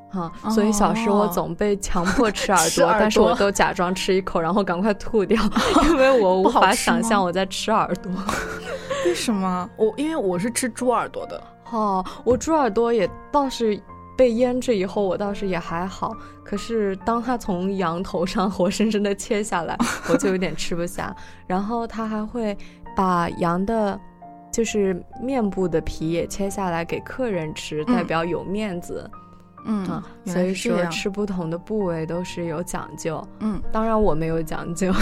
[0.10, 5.42] 哈，所以小时我总被强迫 吃耳朵，但是我都假装吃一口，然后赶快吐掉，
[5.86, 8.12] 因为我无法想象我在吃耳朵。
[9.06, 9.70] 为什么？
[9.78, 11.42] 我因为我是吃猪耳朵的。
[11.72, 13.80] 哦，我猪耳朵也倒是
[14.18, 16.12] 被腌制以后，我倒是也还好。
[16.44, 19.78] 可是当它从羊头上活生生的切下来，
[20.10, 21.16] 我就有点吃不下。
[21.46, 22.58] 然后他还会
[22.96, 23.98] 把羊的，
[24.52, 29.08] 就是面部的皮也切下来给客人吃，代表有面子。
[29.14, 29.20] 嗯，
[30.26, 33.26] 所以说吃不同的部位都是有讲究。
[33.40, 34.94] 嗯，当然我没有讲究，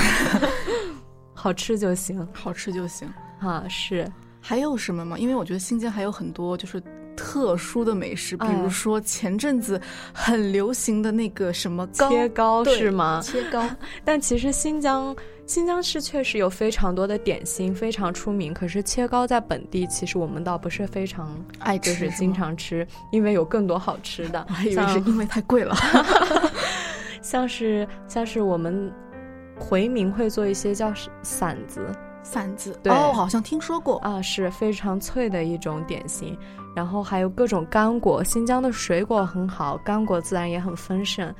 [1.33, 3.11] 好吃就行，好吃就行。
[3.39, 4.11] 啊，是。
[4.39, 5.17] 还有什么吗？
[5.17, 6.81] 因为我觉得新疆还有很多就是
[7.15, 9.81] 特殊的美食，比如说前阵子
[10.13, 13.19] 很流行的那个什么切糕是吗？
[13.23, 13.67] 切糕。
[14.05, 15.15] 但其实新疆。
[15.47, 18.53] 新疆是确实有非常多的点心，非常出名。
[18.53, 24.45] 可是切糕在本地，其实我们倒不是非常爱吃，就是经常吃，因为有更多好吃的。
[24.49, 25.73] 还以为是因为太贵了。
[27.23, 28.91] 像是像是我们
[29.57, 30.91] 回民会做一些叫
[31.23, 31.89] 馓子，
[32.25, 36.37] 馓子哦，好像听说过啊，是非常脆的一种点心。
[36.75, 41.33] 然后还有各种干果，新疆的水果很好，干果自然也很丰盛。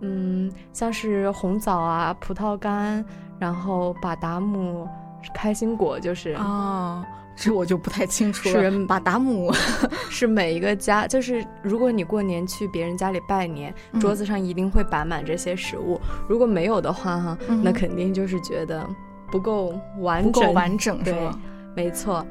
[0.00, 3.02] 嗯，像是红枣啊，葡萄干。
[3.38, 4.88] 然后把达姆
[5.34, 7.04] 开心果就是啊，
[7.36, 8.70] 这我就不太清楚了。
[8.70, 9.52] 是把达姆
[10.10, 16.00] 是每一个家，就是如果你过年去别人家里拜年，桌子上一定会摆满这些食物。
[16.28, 18.86] 如果没有的话，哈，那肯定就是觉得
[19.30, 21.38] 不够完整，不够完整是吧？
[21.74, 22.24] 没错。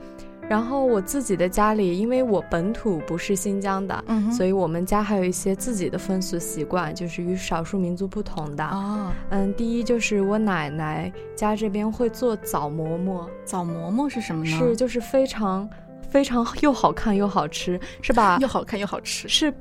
[0.49, 8.63] 然后我自己的家里，因为我本土不是新疆的，嗯所以我们家还有一些自己的风俗习惯，就是与少数民族不同的。
[8.65, 13.29] 哦，嗯，第一就是我奶奶家这边会做枣馍馍。
[13.45, 14.57] 枣馍馍是什么呢？
[14.57, 15.67] 是就是非常
[16.09, 18.37] 非常又好看又好吃，是吧？
[18.41, 19.27] 又好看又好吃。
[19.27, 19.53] 是，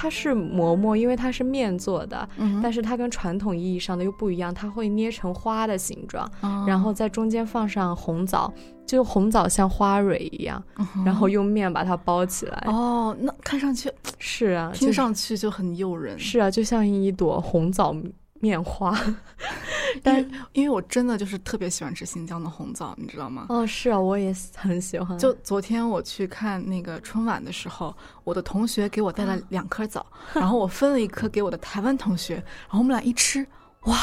[0.00, 6.30] 它是馍馍，因为它是面做的，嗯，但是它跟传统意义上的又不一样，它会捏成花的形状，
[6.64, 8.52] 然后在中间放上红枣。
[8.86, 10.62] 就红枣像花蕊一样，
[11.04, 12.64] 然后用面把它包起来。
[12.64, 16.18] 哦，那看上去是啊，听上去就很诱人。
[16.18, 17.94] 是啊，就像一朵红枣
[18.40, 18.98] 面花。
[20.02, 20.20] 但
[20.52, 23.46] 因为我真的就是特别喜欢吃新疆的红枣，你知道吗？
[23.48, 25.18] 哦，是啊，我也很喜欢。
[25.18, 33.46] 就昨天我去看那个春晚的时候，我的同学给我带了两颗枣，然后我分了一颗给我的台湾同学，然后我们俩一吃，
[33.82, 33.96] 哇！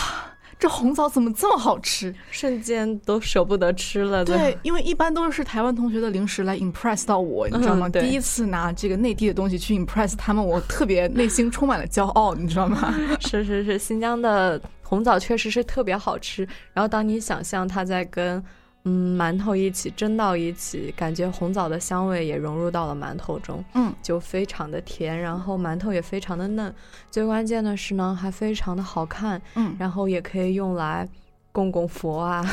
[0.58, 2.14] 这红枣怎么这么好吃？
[2.32, 4.24] 瞬间都舍不得吃了。
[4.24, 7.90] 对，因为一般都是台湾同学的零食来 impress 到我，你知道吗？
[7.90, 12.94] 第一次拿这个内地的东西去 impress 他们，我特别内心充满了骄傲，你知道吗？
[13.22, 16.48] 是是是，新疆的红枣确实是特别好吃。
[16.74, 18.44] 然后当你想象它在跟。
[18.88, 26.72] 嗯，馒头一起蒸到一起，感觉红枣的香味也融入到了馒头中，嗯，就非常的甜，然后馒头也非常的嫩，
[27.10, 31.08] 最关键的是呢，还非常的好看，嗯，然后也可以用来
[31.52, 32.46] 供供佛啊，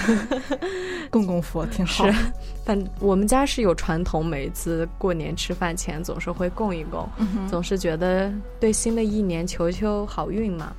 [1.11, 2.11] 供供佛挺好。
[2.11, 2.15] 是，
[2.65, 7.07] 反我们家是有传统，每次过年吃饭前总是会供一供，
[7.47, 10.73] 总是觉得对新的一年求求好运嘛。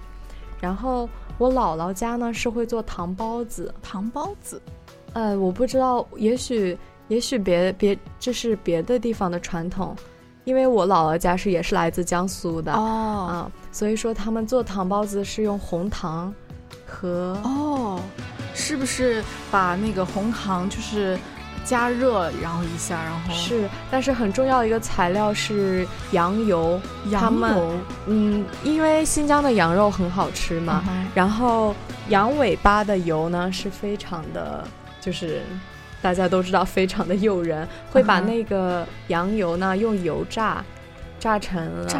[0.60, 4.60] 然后我姥姥家呢是会做糖包子，糖包子。
[5.14, 9.96] 呃，我不知道，也许也许别别这是别的地方的传统，
[10.44, 16.34] 因为我姥姥家是也是来自江苏的哦，啊，所以说他们做糖包子是用红糖
[16.86, 18.00] 和哦，
[18.56, 21.18] 是不是把那个红糖就是
[21.64, 26.80] 加热然后一下，然后是，但是很重要的一个材料是羊油，
[27.12, 27.74] 羊油，
[28.08, 31.76] 嗯，因为新疆的羊肉很好吃嘛，然后
[32.10, 34.66] 羊尾巴的油呢是非常的。
[35.04, 35.42] 就是
[36.02, 40.64] 大家都知道，非常的诱人，会把那个羊油呢用油炸，
[41.20, 42.00] 炸成了炸，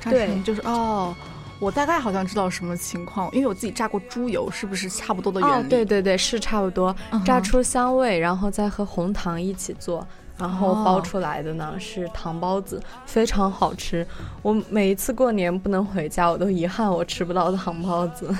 [0.00, 1.14] 炸成就是哦，
[1.58, 5.64] 我大概好像知道什么情况，因为我自己炸过猪油，是不是差不多的原理？
[5.64, 6.94] 哦，对对对，是差不多，
[7.24, 14.06] 炸出香味，然后再和红糖一起做，然后包出来的呢是糖包子，非常好吃。
[14.42, 18.34] 我每一次过年不能回家，我都遗憾我吃不到糖包子。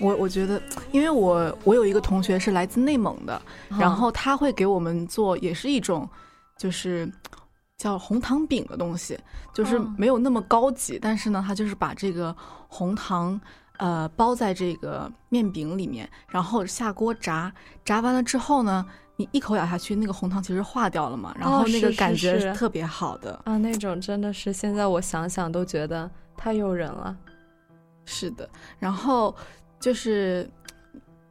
[0.00, 3.40] 我我觉得，因为我我有一个同学是来自内蒙的，
[3.78, 6.08] 然后他会给我们做，也是一种，
[6.56, 7.10] 就是
[7.76, 9.18] 叫红糖饼的东西，
[9.52, 12.34] 就是没有那么高级，但是呢，他就是把这个
[12.68, 13.40] 红糖
[13.78, 17.52] 呃包在这个面饼里面，然后下锅炸，
[17.84, 18.84] 炸完了之后呢，
[19.16, 27.16] 你一口咬下去，那个红糖其实化掉了嘛，然后那个感觉是特别好的啊，那种真的是现在我想想都觉得太诱人了。
[28.04, 29.34] 是的，然后。
[29.82, 30.48] 就是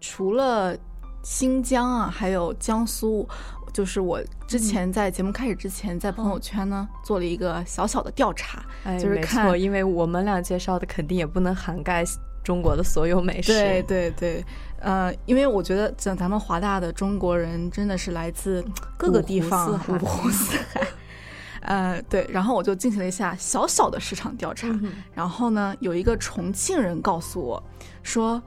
[0.02, 0.78] 除了
[1.24, 3.26] 新疆啊，还有江苏，
[3.74, 8.62] 就是我之前在节目开始之前，在朋友圈呢做了一个小小的调查，
[9.00, 12.04] 就是看，因为我们俩介绍的肯定也不能涵盖
[12.44, 13.54] 中国的所有美食。
[13.54, 14.46] 对对对，
[14.82, 18.62] 呃，因为我觉得像咱们华大的中国人真的是来自
[18.98, 20.86] 各个地方，五湖四海。
[21.62, 24.68] 呃，对，然后我就进行了一下小小的市场调查，
[25.14, 27.62] 然后呢，有一个重庆人告诉我，
[28.04, 28.42] 说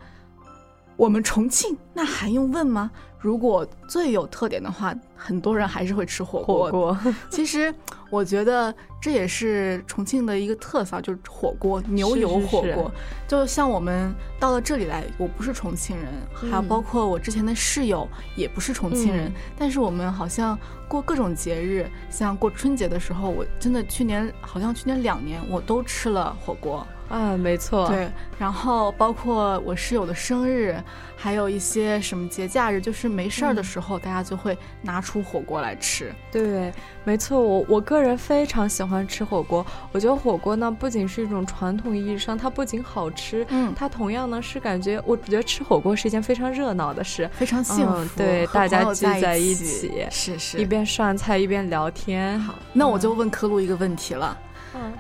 [0.97, 2.91] 我们重庆那还用问吗？
[3.25, 6.65] 如果最有特点的话，很多人还是会吃火锅。
[6.65, 6.99] 火锅，
[7.31, 7.75] 其实
[8.11, 12.93] 我觉得这也是重庆的一个特色，就是火锅，牛油火锅。
[13.27, 16.07] 就像我们到了这里来，我不是重庆人，
[16.51, 18.07] 还有包括我之前的室友
[18.37, 26.87] 也不是重庆人，但是我们好像过各种节日，像过春节的时候，我真的去年好像去年两年我都吃了火锅。
[27.09, 30.75] 啊，没错，对，然后包括我室友的生日，
[31.17, 36.13] 还有一些什么节假日，就是没事儿的时候，大家就会拿出火锅来吃。
[36.33, 36.73] 对，
[37.05, 39.65] 没错，我我个人非常喜欢吃火锅。
[39.93, 48.17] 我觉得火锅呢，不仅是一种传统意义上，它不仅好吃，嗯，它同样呢是感觉，我觉得吃火锅是一件非常热闹的事，非常幸福。
[48.17, 52.41] 对，大家聚在一起，是是，一边涮菜一边聊天。
[52.41, 54.37] 好，那我就问科路一个问题了。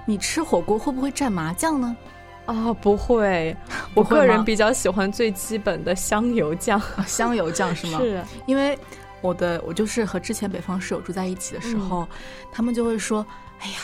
[0.07, 1.97] 你吃火锅会不会蘸麻酱呢？
[2.47, 3.57] 啊，不会，
[3.95, 6.81] 我个人比较喜欢最基本的香油酱。
[7.07, 7.99] 香油酱 是吗？
[7.99, 8.79] 是，因为
[9.23, 12.07] 我的我就是和之前北方室友住在一起的时候，
[12.53, 13.25] 他们就会说
[13.61, 13.77] ：“哎呀，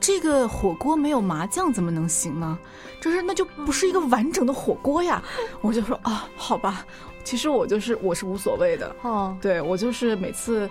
[0.00, 2.58] 这个火锅没有麻酱怎么能行呢？
[3.00, 5.22] 就是那就不是一个完整的火锅呀。”
[5.62, 6.84] 我就说：“啊，好吧，
[7.22, 8.96] 其实我就是我是无所谓的。
[9.02, 10.68] 哦，对我就是每次。”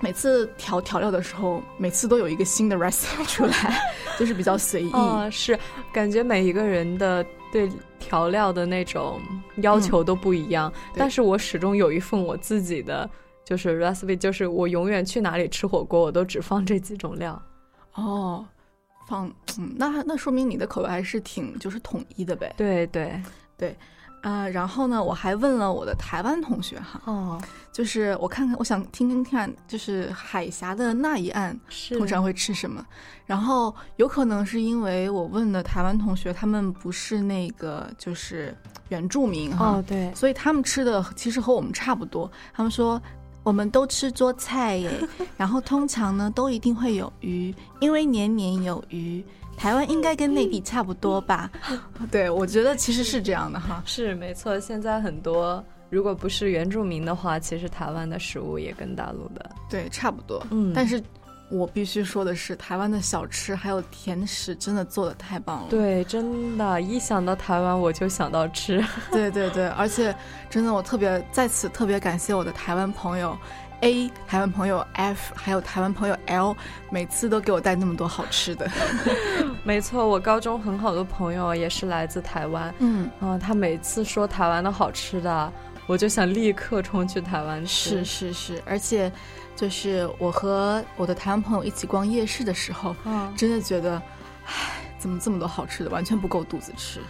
[0.00, 3.80] 每次调调料的时候，每次都有一个新的 recipe 出来，
[4.18, 4.92] 就是比较随意。
[4.92, 5.58] 啊，是
[5.92, 9.20] 感觉每一个人的对调料的那种
[9.56, 13.08] 要求都不一样，但是我始终有一份我自己的
[13.44, 17.40] 就是 recipe，就是我永远去哪里吃火锅，我都只放这几种料。
[17.94, 18.46] 哦，
[19.08, 19.26] 放，
[19.58, 22.54] 嗯，那那说明你的口味还是挺就是统一的呗。
[22.56, 23.20] 对对
[23.56, 23.76] 对。
[24.20, 27.40] 啊，然后呢，我还问了我的台湾同学哈，哦，
[27.72, 31.58] 就是我看看，我想听听看，就是海峡的那一岸
[31.96, 32.84] 通常会吃什么。
[33.26, 38.56] 然后有可能是因为我问的台湾同学，他们不是那个就是
[38.88, 42.30] 原住民哈，哦对，所以他们吃的其实和我们差不多。
[42.52, 43.00] 他们说
[43.44, 44.90] 我们都吃桌菜耶，
[45.36, 49.24] 然后通常呢都一定会有鱼，因为年年有余。
[49.58, 51.50] 台湾应该跟内地差不多吧？
[52.10, 53.82] 对，我觉得其实是这样的哈。
[53.84, 60.40] 是没错，现在很多如果不是原住民的话，其实台湾的食物也跟大陆的对差不多。
[60.50, 61.02] 嗯，但是
[61.50, 65.66] 我必须说的是，台湾的小吃还有甜食真的做的太棒了。
[65.70, 68.84] 对，真的，一想到台湾我就想到吃。
[69.10, 70.14] 对对对，而且
[70.48, 73.36] 真的，我特别在此特别感谢我的台湾朋友。
[73.80, 76.56] A 台湾朋友 F 还有台湾朋友 L，
[76.90, 78.68] 每次都给我带那么多好吃的。
[79.62, 82.74] 没错，我高中很好的朋友也是来自台湾。
[82.78, 85.52] 嗯啊，他每次说台湾的好吃的，
[85.86, 88.04] 我就想立刻冲去台湾吃。
[88.04, 89.12] 是是是，而且
[89.54, 92.96] 就是我和我的台湾朋友一起逛夜市的时候，
[93.36, 94.00] 真的觉得，
[94.46, 94.52] 唉，
[94.98, 97.00] 怎么这么多好吃的，完全不够肚子吃。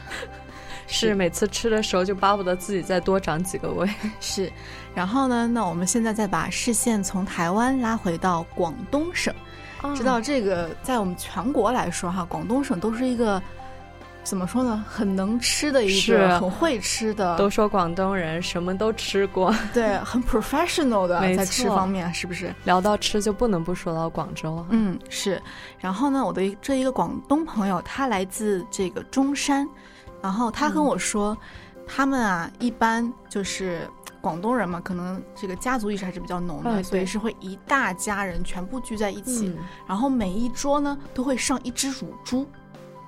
[0.88, 3.88] 是每次吃的时候就巴不得自己再多长几个胃。
[4.20, 4.50] 是，
[4.94, 5.46] 然后呢？
[5.46, 9.32] 那我们现在再把视线从台湾拉回到广东省，
[9.94, 13.40] 知道这个在我们全国来说哈，广东省都是一个
[14.24, 14.84] 怎么说呢？
[14.88, 17.36] 很能吃的一个，很会吃的。
[17.36, 22.52] 都说广东人什么都吃过， 对，很 professional 的在吃方面，是不是？
[22.64, 24.64] 聊到吃就不能不说到广州。
[24.70, 25.40] 嗯，是。
[25.78, 29.68] 然后呢，我的这一个广东朋友，他来自这个中山。
[30.22, 31.36] 然后他跟我说，
[31.86, 33.88] 他们啊，一般就是
[34.20, 39.56] 广东人嘛，可能这个家族意识还是比较浓的，所以是会一大家人全部聚在一起，
[39.86, 42.46] 然后每一桌呢都会上一只乳猪，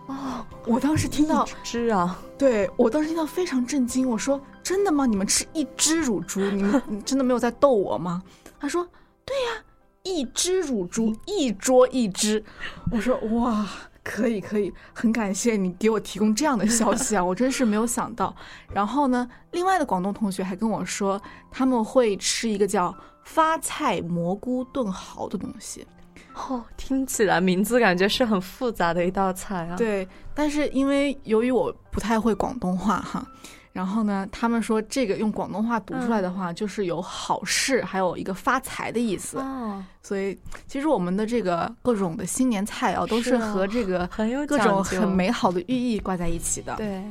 [0.06, 4.08] 哦，我当时听到只啊，对我当时听到非常震惊。
[4.08, 5.04] 我说：“真的吗？
[5.04, 6.40] 你们吃一只乳猪？
[6.40, 8.22] 你们 真的没有在逗我吗？”
[8.58, 8.86] 他说
[9.24, 9.62] ：“对呀，
[10.02, 12.42] 一只乳猪，一桌一只。”
[12.90, 13.66] 我说：“哇，
[14.10, 18.34] 可以可以，很感谢你给我提供这样的消息啊，我真是没有想到。”
[18.74, 22.92] 然后呢，另外的广东同学还跟我说，他们会吃一个叫
[23.24, 25.86] 发菜蘑菇炖蚝的东西。
[26.34, 29.76] 哦，听起来名字感觉是很复杂的一道菜啊。
[29.76, 33.24] 对，但是因为由于我不太会广东话哈，
[33.72, 39.38] 然后呢，他们说这个用广东话读出来的话，就是有好事，还有一个发财的意思。
[39.38, 46.74] 哦，所以其实我们的这个各种的新年菜肴，都是和这个很有各种很美好的寓意挂在一起的。
[46.76, 47.02] 对，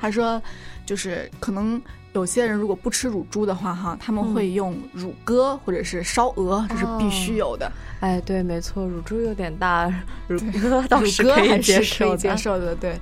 [0.00, 0.40] 他说
[0.86, 1.80] 就是可能。
[2.14, 7.72] 有些人如果不吃乳猪的话，哈，他们会用乳鸽或者是烧鹅，这是必须有的。
[8.00, 9.90] 哎，对，没错，乳猪有点大，
[10.28, 12.76] 乳鸽倒是可以接受可以接受的。
[12.76, 13.00] 对，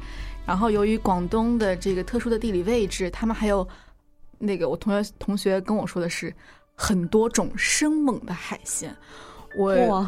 [0.50, 3.64] 然后由于广东的这个特殊的地理位置，他们还有
[4.36, 6.34] 那个我同学同学跟我说的是
[6.74, 8.92] 很多种生猛的海鲜。
[9.56, 10.04] 我。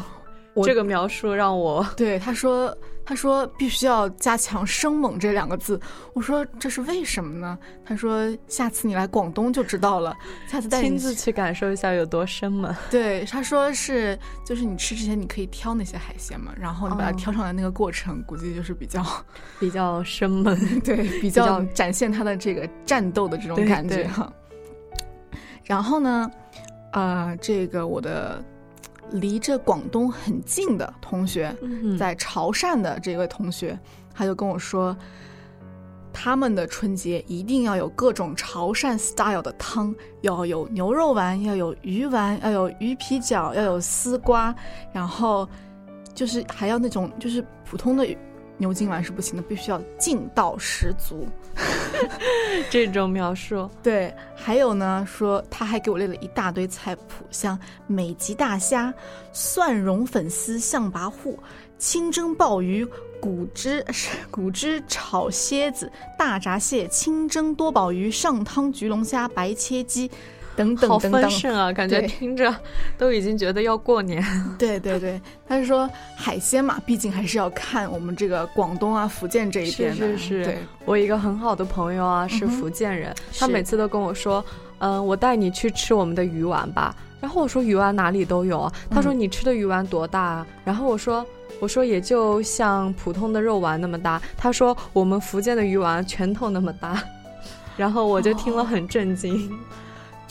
[0.63, 5.79] 这个描述让我 对他说：“他说必须要加强‘生猛’这两个字。”
[6.13, 10.15] 我说：“这是为什么呢？”他说：“下次你来广东就知道了，
[10.47, 19.03] 下次带你亲自去感受一下有多生猛。”对，他说是就是你吃之前你可以挑那些海鲜嘛，然后你把它挑上来那个过程，估计就是比较
[19.59, 24.31] 比较生猛， 对，比较展现他的这个战斗的这种感觉哈。
[25.63, 26.29] 然后呢，
[26.91, 28.43] 啊，这个我的。
[29.11, 31.55] 离着广东很近的同学，
[31.97, 33.77] 在潮汕的这位同学，
[34.13, 34.95] 他就跟我说，
[36.11, 44.53] 他们的春节一定要有各种潮汕 style 的汤，要有牛肉丸，要有鱼丸，要有鱼皮饺，要有丝瓜，
[44.91, 45.47] 然后
[46.13, 48.05] 就是还要那种就是普通的。
[48.57, 51.27] 牛筋丸是不行的，必须要劲道十足。
[52.69, 54.13] 这种描述，对。
[54.35, 58.93] 还有呢，说他还给我列了一大堆菜谱，像美极大虾、
[59.31, 61.39] 蒜蓉粉丝象拔户、
[61.77, 62.85] 清蒸鲍鱼、
[63.21, 63.85] 骨汁
[64.29, 70.09] 骨汁炒蝎子、大闸蟹、清蒸多宝鱼、上汤焗龙虾、白切鸡。
[70.55, 71.71] 等等等等，好丰盛啊！
[71.71, 72.53] 感觉听着
[72.97, 74.23] 都已经觉得要过年。
[74.57, 79.95] 对对对，他是说海鲜嘛，毕竟还是要看我们这个广东啊、福建这一边的。
[79.95, 84.43] 是是是，我一个很好的朋友啊，是福建人，他每次都跟我说
[84.79, 90.47] ：“嗯，我带你去吃我们的鱼丸吧。”然后我说：“鱼丸哪里都有。”他说：“你吃的鱼丸多大？”啊？
[90.65, 91.25] 然后我说
[91.61, 97.01] ：“我说也就像普通的肉丸那么大。”他说：“我们福建的鱼丸拳头那么大。
[97.77, 99.49] ”然后我就听了很震惊。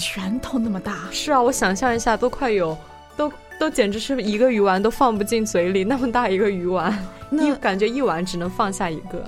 [0.02, 2.76] 拳头那么大，是啊，我想象一下，都快有，
[3.16, 6.92] 都都简直是一个鱼丸都放不进嘴里，那么大一个鱼丸，
[7.30, 9.24] 你感觉一碗只能放下一个。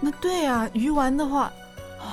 [0.00, 1.52] 那对啊，鱼丸的话，
[1.98, 2.06] 哇，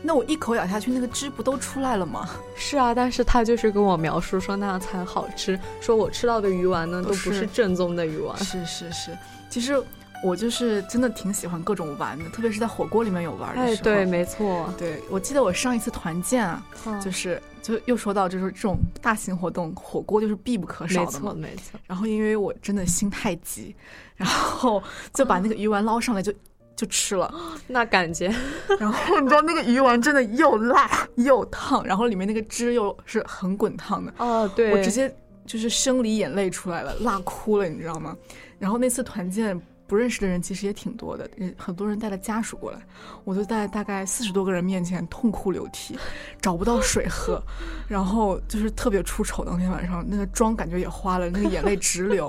[0.00, 2.30] 那我一口咬下去，那个汁不都出来了吗？
[2.54, 8.38] 是啊，但是他就是跟我描述说那样才好吃，说我吃到的鱼丸呢都不是正宗的鱼丸。
[8.38, 9.10] 是是是，
[9.50, 9.82] 其实。
[10.24, 13.66] 我就是真的挺喜欢各种玩的，特别是在火锅里面有玩的时候。
[13.72, 14.72] 哎，对，没错。
[14.78, 16.64] 对，我记得我上一次团建啊，
[16.98, 21.34] 就是就又说到就是这种大型活动，火锅就是必不可少的嘛。
[21.34, 21.80] 没错，没错。
[21.86, 23.76] 然后因为我真的心太急，
[24.16, 26.32] 然后就把那个鱼丸捞上来就
[26.74, 27.30] 就吃了。
[27.66, 28.34] 那感觉，
[28.80, 34.10] 然后你知道那个鱼丸真的又辣又烫，然后里面那个汁又是很滚烫的。
[34.16, 34.72] 哦，对。
[34.72, 35.14] 我直接
[35.44, 38.16] 就是生理眼泪出来了，辣哭了，你知道吗？
[38.58, 39.60] 然后那次团建。
[39.94, 42.80] 不认识的人其实也挺多的，很多人带了家属过来，
[43.22, 45.96] 我就在大概四十多个人面前痛哭流涕，
[46.42, 47.40] 找不到水喝，
[47.86, 49.44] 然后就是特别出丑。
[49.44, 52.28] 当天晚上那个妆感觉也花了，那个眼泪直流。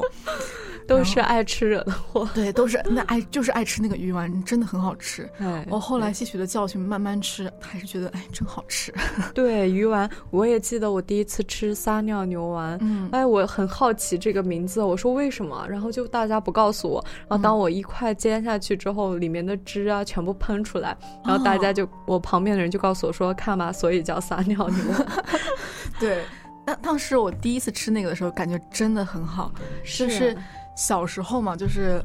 [0.88, 5.30] 都是爱吃惹的祸，对，都是那爱就是爱吃那个鱼丸，真的很好吃。
[5.70, 8.94] 我后来吸取了教训，慢慢吃，还是觉得哎真好吃。
[9.34, 25.08] 对鱼丸，我也记得我第一次吃撒尿牛丸，嗯，哎，我很好奇这个名字，我说为什么，然后就大家不告诉我，然后当我一块煎下去之后，里面的汁啊全部喷出来，然后大家就我旁边的人就告诉我说，看吧，所以叫撒尿牛丸。
[26.00, 26.24] 对，
[26.66, 29.52] 当当时我第一次吃那个的时候，感觉真的很好，
[29.84, 30.38] 就是。
[30.76, 32.04] 小时候嘛，就是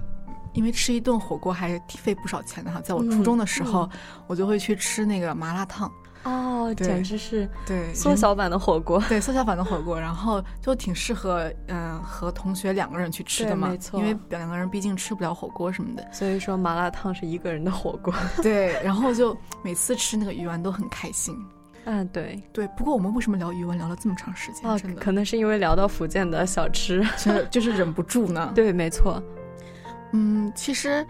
[0.52, 2.80] 因为吃一顿火锅还费不少钱的哈。
[2.80, 3.88] 在我初中的时候，
[4.26, 5.90] 我就会去吃那个麻辣烫。
[6.22, 9.02] 哦，简直是对缩小版的火锅。
[9.08, 13.68] 对，缩小版的火锅，然后就挺适合嗯和同学两个人去吃的嘛。
[13.68, 16.06] 没错，因为两个人毕竟吃不了火锅什么的。
[16.12, 18.12] 所以说麻辣烫是一个人的火锅。
[18.42, 21.34] 对，然后就每次吃那个鱼丸都很开心。
[21.84, 22.68] 嗯，对对。
[22.76, 24.68] 不过我们为什么聊鱼文聊了这么长时间？
[24.68, 27.06] 哦，真的，可能是因为聊到福建的小吃，
[27.50, 28.50] 就是忍不住呢。
[28.54, 29.22] 对，没错。
[30.12, 31.06] 嗯，其实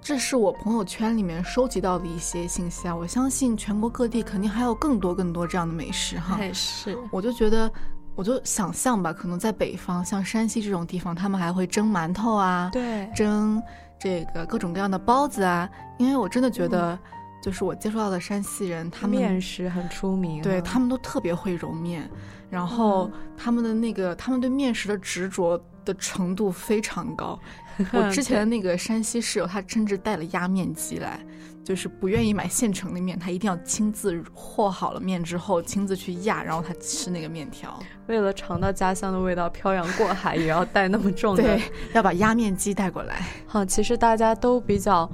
[0.00, 2.94] 这是我朋友圈里面收集到的一些信息啊。
[2.94, 6.38] 我相信全国各地肯定还有更多更多这样的美食哈。
[6.52, 7.70] 是，我就觉得，
[8.14, 13.62] 我就想象吧，可能在北方，像山西这种地方，他们还会蒸馒头啊，对，蒸
[13.98, 15.68] 这个各种各样的包子啊。
[15.98, 16.98] 因为我真的觉得，
[17.44, 22.10] 就是我接触到的山西人，他们面食很出名，对他们都特别会揉面，
[22.48, 27.38] 然后他们的那个他们对面食的执着的程度非常高。
[27.92, 31.20] 我之前的那个山西室友，他甚至带了压面机来，
[31.62, 37.78] 就是不愿意买现成的面，他一定要亲自和好了面之后，亲自去压，然后他吃那个面条。
[38.06, 43.22] 为了尝到家乡的味道，漂洋过海也要带那么重的，对，要把压面机带过来。
[43.46, 45.10] 好，其实大家都比较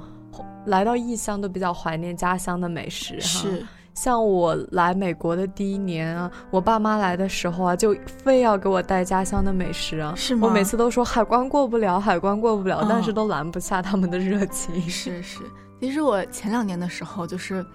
[0.65, 3.19] 来到异乡，都比较怀念家乡的美食。
[3.19, 3.65] 是。
[3.93, 7.93] 像我来美国的第一年啊，我爸妈来的时候啊，就
[8.23, 10.13] 非要给我带家乡的美食啊。
[10.15, 10.47] 是吗？
[10.47, 14.81] 我每次都说海关过不了，海关过不了，但是都拦不下他们的热情。
[14.89, 15.39] 是是，
[15.81, 17.65] 其实我前两年的时候就是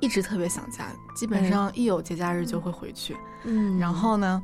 [0.00, 3.16] 一直特别想家，基本上一有节假日就会回去。
[3.44, 4.42] 嗯，然后呢，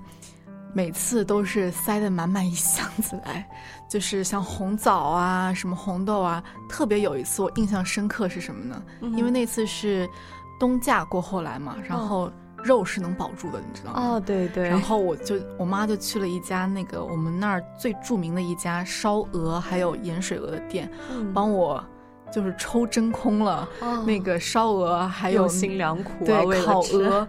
[0.72, 3.48] 每次都是塞得满满一箱子来，
[3.91, 6.43] 就是像红枣啊、什么红豆啊。
[6.68, 8.82] 特别有一次我印象深刻是什么呢？
[9.01, 10.09] 因为那次是。
[10.61, 12.30] 冬假过后来嘛，然后
[12.62, 14.03] 肉是能保住的，你知道吗？
[14.03, 14.68] 哦，对对。
[14.68, 20.93] 然后我就我妈就去了一家那个我们那儿最著名的一家烧鹅还有盐水鹅的店，
[21.32, 21.82] 帮我
[22.30, 23.66] 就是抽真空了
[24.05, 27.26] 那个烧鹅，还有心良苦对烤鹅，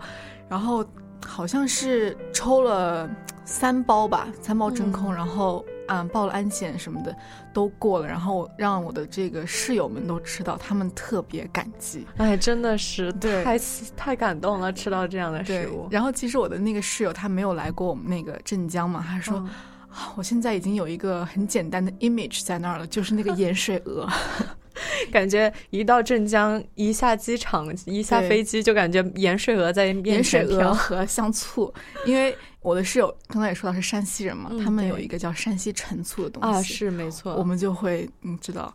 [0.49, 0.85] 然后
[1.25, 3.09] 好像是抽了
[3.45, 5.63] 三包吧，三包真空，然后。
[5.91, 7.13] 嗯，报了安检什么的
[7.53, 12.07] 都过了，然后让我的这个室友们都吃到，他们特别感激。
[12.15, 13.59] 哎，真的是对，太
[13.97, 15.89] 太感动了，吃到这样的食物。
[15.91, 19.45] 然后其实我的那个室友他没有来过我们那个镇江嘛，他说，
[20.15, 24.07] 我现在已经有一个很简单的 image 在那儿了，就是那个盐水鹅。
[25.11, 31.73] 感觉一到镇江，一下机场，一下飞机，就感觉盐水鹅在盐水鹅和香醋。
[32.05, 37.35] 因为我的室友刚才也说到是山西人嘛，他们有一个叫山西陈醋的东西啊，是没错。
[37.35, 38.73] 我们就会你知道，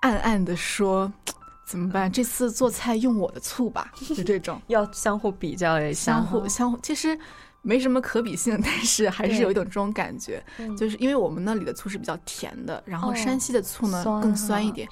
[0.00, 1.10] 暗暗的说
[1.66, 2.12] 怎么办？
[2.12, 7.18] 这次做菜用我的醋吧， 就这种要相互比较一下，相互相互，其实
[7.62, 10.44] 没什么可比性，但是还是有一种这种感觉，
[10.76, 14.86] 就是因为我们那里的醋是比较甜的，然后山西的醋呢更酸一点。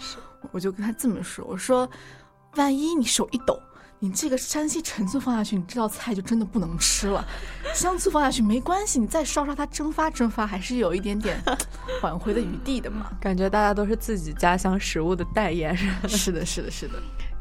[0.51, 1.89] 我就跟他这么说：“我说，
[2.57, 3.59] 万一你手一抖，
[3.99, 7.25] 你这个山西陈醋放下去，你这道菜就真的不能吃了。
[7.75, 11.41] 香醋放下去没关系，你再烧烧它蒸发蒸发，还是有一点点
[12.03, 13.11] 挽回的余地的嘛。
[13.21, 16.09] 感觉大家都是自己家乡食物的代言人。
[16.09, 16.95] 是的，是的，是的。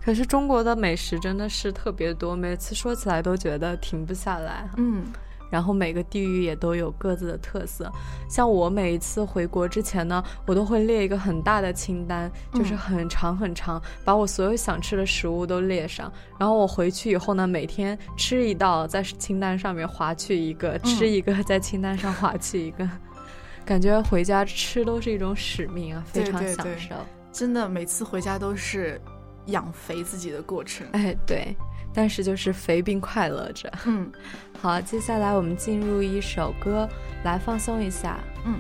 [0.04, 4.70] 可是中国的美食真的是特别多，每次说起来都觉得停不下来。
[4.78, 5.04] 嗯。”
[5.52, 7.92] 然后每个地域也都有各自的特色，
[8.30, 16.12] 像我每一次回国之前呢，我都会列一个很大的清单，就是很长很长，把我所有想吃的食物都列上。
[16.40, 22.90] 然后我回去以后呢，每天吃一道，在清单上面划去一个，吃一个，在清单上划去一个，
[23.66, 26.96] 感觉回家吃都是一种使命啊，非常享受。
[27.32, 29.00] 真的，每次回家都是
[29.48, 30.86] 养肥自己的过程。
[30.94, 31.56] 哎，对。
[31.94, 33.70] 但是就是肥并快乐着。
[33.86, 34.10] 嗯，
[34.62, 36.88] 好，接下来我们进入一首歌
[37.26, 38.18] 来放松一下。
[38.46, 38.56] 嗯。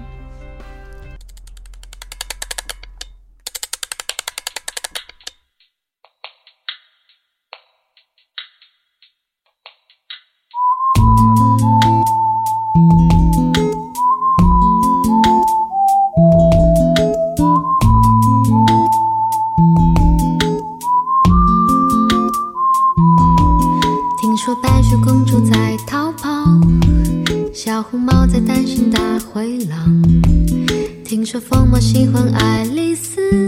[32.33, 33.47] 爱丽丝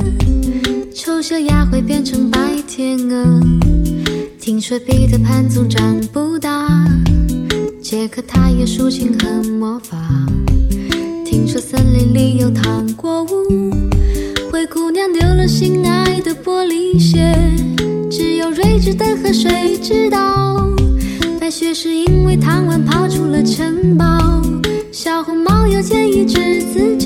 [0.94, 3.42] 丑小鸭会变成白天鹅
[4.40, 6.86] 听说彼得潘总长不大，
[7.82, 9.98] 杰克他有竖琴和魔法。
[11.26, 13.72] 听说森林里有糖果屋，
[14.52, 17.36] 灰姑娘丢了心爱的玻璃鞋，
[18.12, 20.70] 只有睿智的河水知道，
[21.40, 24.06] 白雪是因为贪玩跑出了城堡。
[24.92, 26.98] 小红帽又建一只自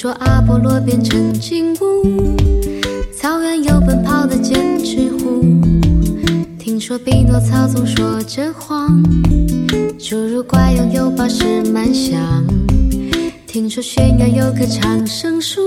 [0.00, 2.34] 说阿波罗变成金乌，
[3.14, 5.44] 草原有奔跑的剑齿虎。
[6.58, 8.98] 听说匹诺曹总说着谎，
[9.98, 12.18] 侏儒怪拥有宝石满箱。
[13.46, 15.60] 听说悬崖有棵长生树，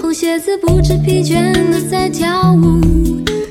[0.00, 2.80] 红鞋子不知疲倦的在跳舞。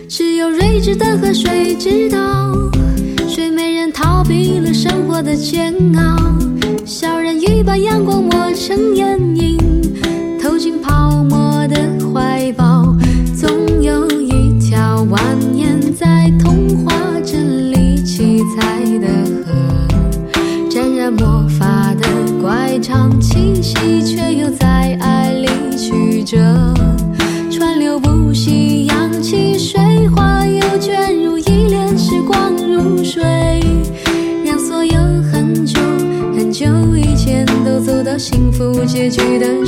[0.10, 2.52] 只有睿智的河水知道，
[3.28, 6.18] 睡美人逃避了生活的煎熬。
[6.84, 9.27] 小人鱼把阳光抹成眼
[39.18, 39.67] 你的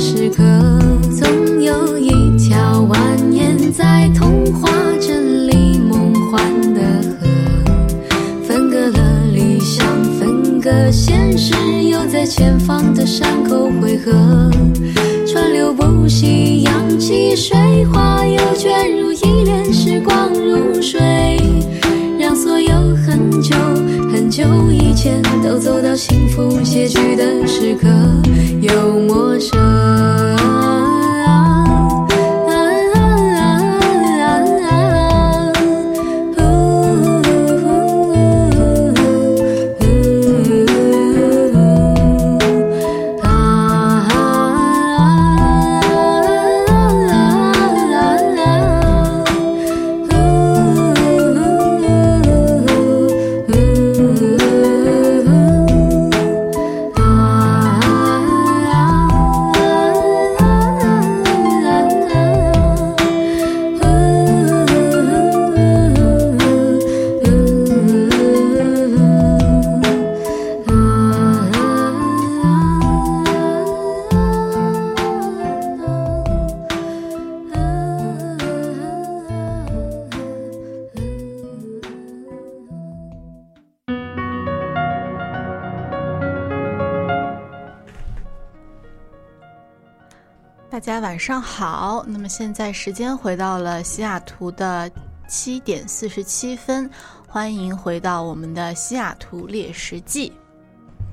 [91.20, 94.90] 上好，那么现在时间回到了西雅图的
[95.28, 96.90] 七点四十七分，
[97.28, 100.32] 欢迎回到我们的西雅图猎食记。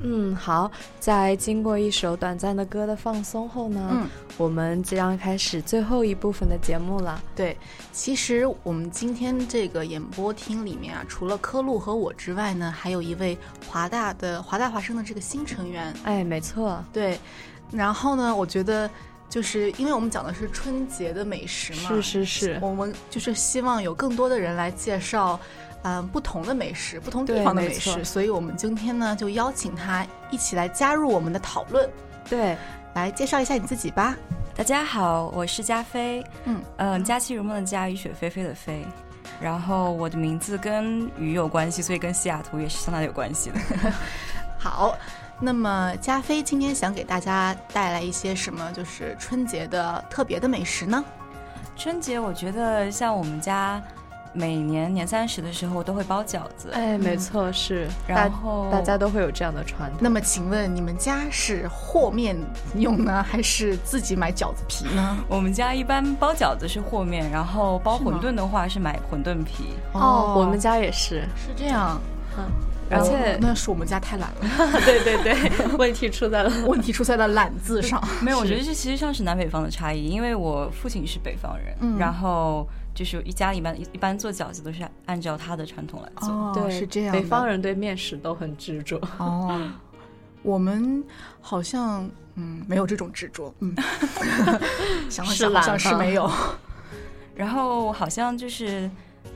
[0.01, 7.21] 嗯，好，在经过一首短暂的歌的放松后呢，嗯，我们即将开始最后一部分的节目了。
[7.35, 7.57] 对，
[7.91, 13.37] 其实我们今天这个演播厅里面啊，除了科路和我之外呢，还有一位
[13.67, 15.93] 华大的华大华生的这个新成员。
[16.05, 17.19] 哎，没错，对。
[17.69, 18.89] 然后呢，我觉得
[19.29, 25.39] 就是因为我们讲的是春节的美食嘛，是是是，我们就是希望有更多的人来介绍。
[25.83, 31.89] 嗯，不同的美食，不同地方的美食，所以我们今天呢就邀请他一起来加入我们的讨论。
[32.27, 32.57] 对，
[32.95, 34.17] 来介绍一下你自己吧。
[34.53, 36.21] 大家好，我是加菲。
[36.43, 38.83] 嗯嗯，佳期如梦的佳，雨雪霏霏的霏。
[39.39, 43.59] 然后我的名字跟雨有关系，所以跟西雅图也是相当有关系的。
[44.57, 44.97] 好，
[45.39, 48.71] 那么加菲今天想给大家带来一些什么？
[48.71, 51.03] 就是春节的特别的美食呢？
[51.75, 53.81] 春节我觉得像我们家。
[54.33, 59.97] 每年年三十的时候都会包饺子，哎，没错，是，然后大家都会有这样的传统。
[59.99, 62.37] 那么，请问你们家是和面
[62.75, 65.17] 用呢，还是自己买饺子皮呢？
[65.27, 69.73] 我们家一般包饺子是和面，然后包馄饨的话是买馄饨皮。
[69.93, 71.99] 哦，我们家也是，是这样。
[72.37, 72.45] 嗯，
[72.89, 74.81] 而且那是我们家太懒了。
[74.85, 78.01] 对对对，问题出在了问题出在了懒字上。
[78.21, 82.67] 没有，我觉得这其实像是南北方的差异，因为我父亲是北方人，嗯、然后。
[82.97, 87.13] 就是一家一般一般做饺子都是按照他的传统来做，哦、对，是这样。
[87.13, 88.99] 北方人对面食都很执着。
[89.19, 89.69] 哦，
[90.41, 91.03] 我们
[91.39, 93.75] 好像嗯没有这种执着，嗯，
[95.11, 96.27] 想想好像是没有。
[97.35, 98.89] 然后好像就是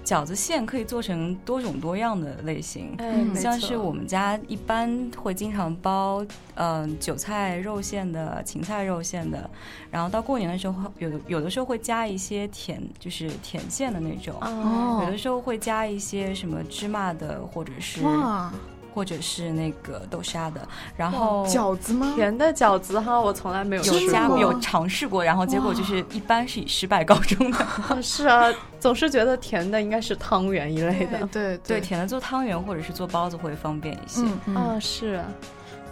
[0.03, 6.25] 饺子馅可以做成多种多样的类型，嗯，像是我们家一般会经常包
[6.55, 9.49] 嗯韭菜肉馅的、芹菜肉馅的，
[9.89, 18.01] 然后到过年的时候有有的时候会加一些甜，就是甜馅的那种，哦，有的时候会加一些什么芝麻的或者是。
[18.93, 22.11] 或者是那个豆沙的，然后饺子吗？
[22.15, 27.65] 甜的饺子哈，我从来没有有加有尝试过，然后结果就是一般是以失败告终的。
[28.01, 34.21] 是啊，总是觉得甜的应该是汤圆一类的，对对，甜的做汤圆或者是做包子会方便一些。
[34.45, 35.21] 嗯啊，是。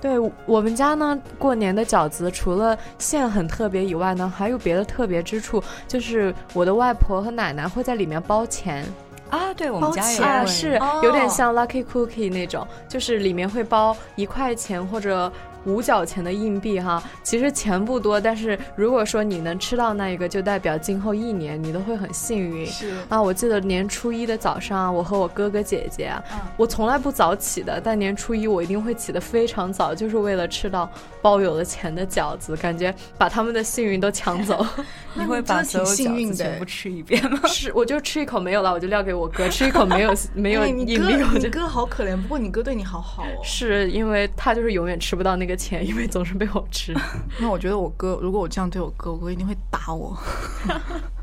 [0.02, 8.86] 对我们家呢，过年的饺子除了馅很特别以外呢，还有别的特别之处，就是我的外婆和奶奶会在里面包钱。
[9.30, 10.48] 啊，对我们家也啊，会。
[10.48, 15.32] 是有点像 Lucky Cookie 那种，就是里面会包一块钱或者
[15.66, 17.02] 五角钱的硬币哈。
[17.24, 22.66] 其实钱不多，但是如果说你能吃到那一个，就代表今后一年你都会很幸运。
[22.66, 26.24] 是啊，我记得年初一的早上，我和我哥哥姐姐啊，
[26.58, 30.90] 我从来不早起的，但年初一我一定会起得非常早，就是为了吃到
[31.22, 34.66] 包有了钱的饺子，感觉把他们的幸运都抢走。
[35.14, 37.40] 你会把所有饺子全部吃一遍吗？
[37.48, 43.42] 是，我就吃一口没有了，我就撂给我哥，吃一口没有 没有哎硬币，你哥我就你哥好可怜，不过你哥对你好好哦。
[43.44, 46.96] 是因为他就是永远吃不到那个钱，因为总是被我吃。
[47.38, 50.18] 那我觉得我哥，如果我这样对我哥，我哥一定会打我。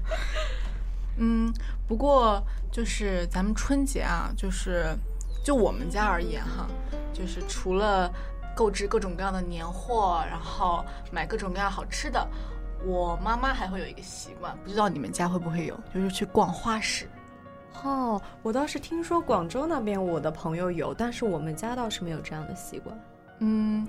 [1.16, 1.50] 嗯，
[1.88, 4.94] 不过就是咱们春节啊，就是
[5.42, 6.66] 就我们家而言哈，
[7.14, 8.12] 就是除了
[8.54, 12.28] 购置各种各样的年货，然后买各种各样好吃的，
[12.84, 17.08] 我妈妈还会有一个习惯，不知道你们家会不会有，就是去逛花市。
[17.82, 22.98] 哦，我倒是听说广州那边我的朋友有，但是我们家倒是没有这样的习惯。
[23.40, 23.86] 嗯，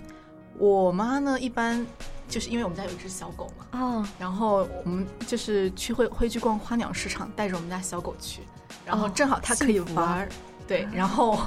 [0.58, 1.86] 我妈呢，一般
[2.28, 8.41] 就是因为我们家有一只小狗嘛，啊，然后我们就是去会会去逛花鸟市场，带着我们家小狗去，
[8.86, 10.20] 然后正好它可以玩。
[10.20, 10.30] 儿，
[10.68, 11.39] 对，然后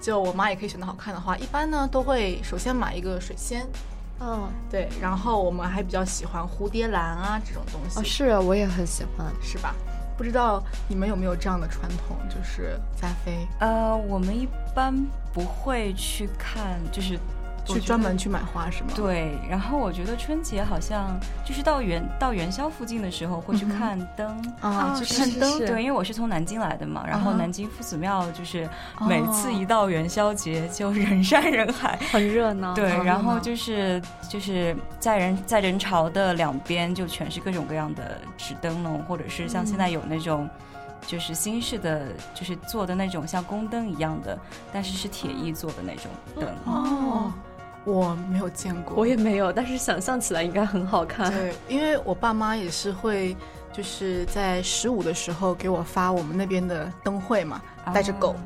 [0.00, 3.66] 就我妈也可以选择好看的花，一般呢都会首先买一个水仙，
[4.20, 9.26] 嗯，对，然后我们还比较喜欢蝴蝶兰啊这种东西，哦，是我也很喜欢。
[9.42, 9.74] 是吧？
[10.16, 14.94] 不知道你们有没有这样的传统，就是加菲呃，我们一般
[15.32, 18.90] 不会去看，就是我去专门去买花是吗？
[18.94, 24.54] 对，然后我觉得春节好像就是到元到元宵附近的时候会去看灯。
[24.60, 28.68] 啊，去看灯，对，因为我是从南京来的嘛，然后南京夫子庙就是
[29.08, 32.74] 每次哦一到元宵节就人山人海，很热闹。
[32.74, 40.48] 对，啊然后就是就是在人在人潮的两边就全是各种各样的纸灯笼，或者是像现在有那种。
[41.04, 44.38] 就是新式的，就是做的那种像宫灯一样的，
[44.72, 46.04] 但是是铁艺做的那种
[46.36, 46.48] 灯。
[46.64, 47.32] 哦，
[47.84, 51.32] 我没有见过，我也没有，但是想象起来应该很好看。
[51.32, 53.36] 对，因为我爸妈也是会，
[53.72, 57.60] 就是在十五的时候给我发我们那边的灯会嘛，
[57.92, 58.36] 带着狗，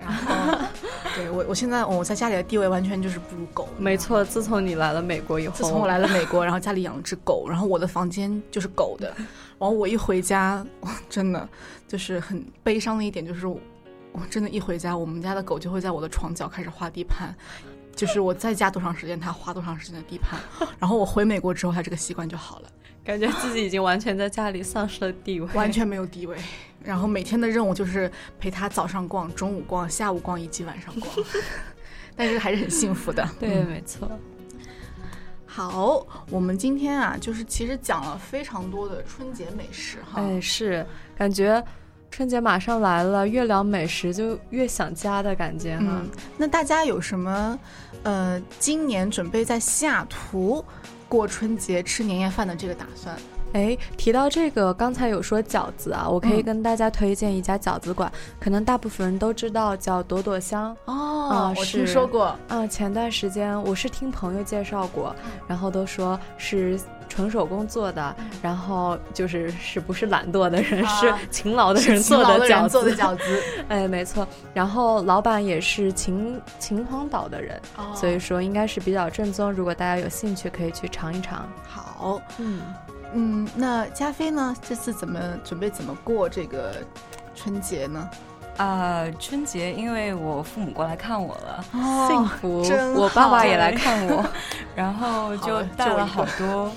[0.00, 0.58] 然后
[1.14, 3.68] 对我我现在我在家里的地位完全就是不如狗。
[3.78, 9.12] 没错，自从你来了美国以后，自从我来了美国，然后家里养了只狗，然后我的房间就是狗的，
[9.58, 10.64] 然后我一回家，
[11.08, 11.48] 真的
[11.86, 13.56] 就是很悲伤的一点就是我，
[14.12, 17.34] 我真的，一回家，我们家的狗就会在我的床角开始画地盘，
[18.00, 20.40] 就是我在家多长时间，他花多长时间的地盘，
[20.78, 22.68] 然后我回美国之后，他这个习惯就好了。
[23.04, 26.34] 感觉自己已经完全在家里丧失了地位，完全没有地位。
[26.82, 31.12] 然后每天的任务就是陪他早上逛、中午逛、下午逛以及晚上逛，
[32.16, 33.28] 但是还是很幸福的。
[33.38, 34.10] 对，嗯没错。
[35.44, 40.22] 好，我们今天啊，就是其实讲了非常多的春节美食哈。
[40.22, 41.62] 哎，是感觉
[42.10, 45.84] 春节马上来了，越聊美食就越想家的感觉哈。
[45.86, 47.58] 嗯，那大家有什么
[48.02, 50.64] 呃，今年准备在西雅图
[51.08, 53.16] 过春节吃年夜饭的这个打算？
[53.52, 60.76] 哎，提到这个，刚才有说饺子啊，我可以嗯跟大家推荐一家饺子馆，可能大部分人都知道，叫朵朵香。
[60.84, 62.36] 哦啊我听说过。
[62.46, 65.14] 嗯，前段时间我是听朋友介绍过，
[65.48, 66.78] 然后都说是
[67.10, 72.70] 纯手工做的，然后就是是不是懒惰的人， 是啊勤劳的人做勤劳的人饺子。
[72.70, 74.26] 做的饺子， 哎，没错。
[74.54, 79.52] 然后老板也是秦秦皇岛的人，哦所以说应该是比较正宗。
[79.52, 81.46] 如果大家有兴趣，可以去尝一尝。
[81.68, 82.62] 好，嗯，
[83.12, 84.56] 嗯，那加菲呢？
[84.66, 86.76] 这次怎么准备怎么过这个
[87.34, 88.08] 春节呢？
[88.56, 91.64] 啊、春节因为我父母过来看我了，
[92.08, 92.62] 幸福。
[92.94, 94.22] 我爸爸也来看我。
[94.76, 96.70] 然后就好带了好多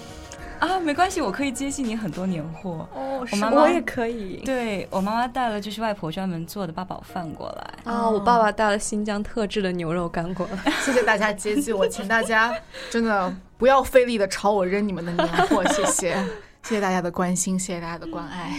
[0.65, 2.87] 啊，没关系，我可以接济你很多年货。
[2.93, 4.41] 哦我妈妈我也可以。
[4.45, 7.91] 对我妈妈带了就是外婆专门做的八宝饭过来。
[7.91, 10.71] 啊，我爸爸带了新疆特制的牛肉干过来。
[10.83, 12.53] 谢谢大家接济我，请大家
[12.89, 16.13] 真的不要费力的朝我扔你们的年货，谢谢，
[16.63, 18.53] 谢谢大家的关心，谢谢大家的关爱。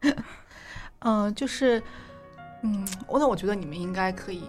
[1.00, 1.82] 嗯、就是，
[2.62, 4.44] 嗯，我那我觉得你们应该可以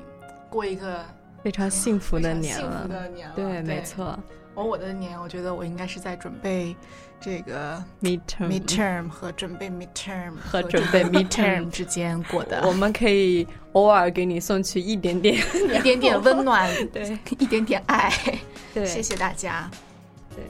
[0.50, 1.04] 过一个
[1.44, 3.82] 非常幸福的年了幸福的年了，对，没。
[3.84, 4.18] 错。
[4.56, 6.76] 而我的年，我觉得我应该是在准备
[7.20, 15.36] 这个 midterm midterm 和准备 midterm 和准备 midterm 之间过的，我们可以偶尔给你送去一点点，
[15.76, 18.12] 一点点温暖， 对， 一点点爱。
[18.74, 19.70] 对，谢谢大家。
[20.36, 20.46] 对，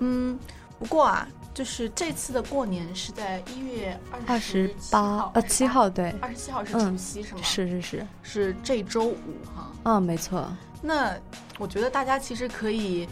[0.00, 0.38] 嗯，
[0.78, 7.40] 不过啊，就是这次的过年是在一月二十八呃七号对，二十七号是嗯除夕、是吗？
[7.42, 9.16] 是是是，是这周五
[9.54, 9.72] 哈。
[9.84, 10.48] 嗯，没错。
[10.86, 11.14] 那
[11.58, 13.08] 我觉得大家其实可以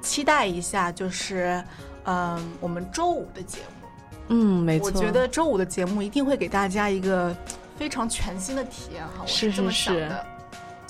[0.00, 1.62] 期待一下，就是
[2.04, 3.88] 嗯，我们周五的节目。
[4.28, 4.86] 嗯，没错。
[4.86, 7.34] 我觉得周五的节目一定会给大家一个
[7.78, 9.20] 非常全新的体验哈。
[9.22, 10.26] 我是这么想的。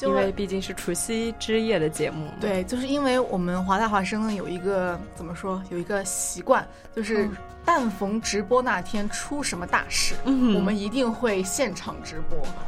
[0.00, 2.26] 因为毕竟是除夕之夜的节目。
[2.40, 7.28] 对，就是因为我们华大华生呢有一个怎么说，有一个习惯，就是
[7.64, 12.20] 但逢直播那天出什么大事，我们一定会现场直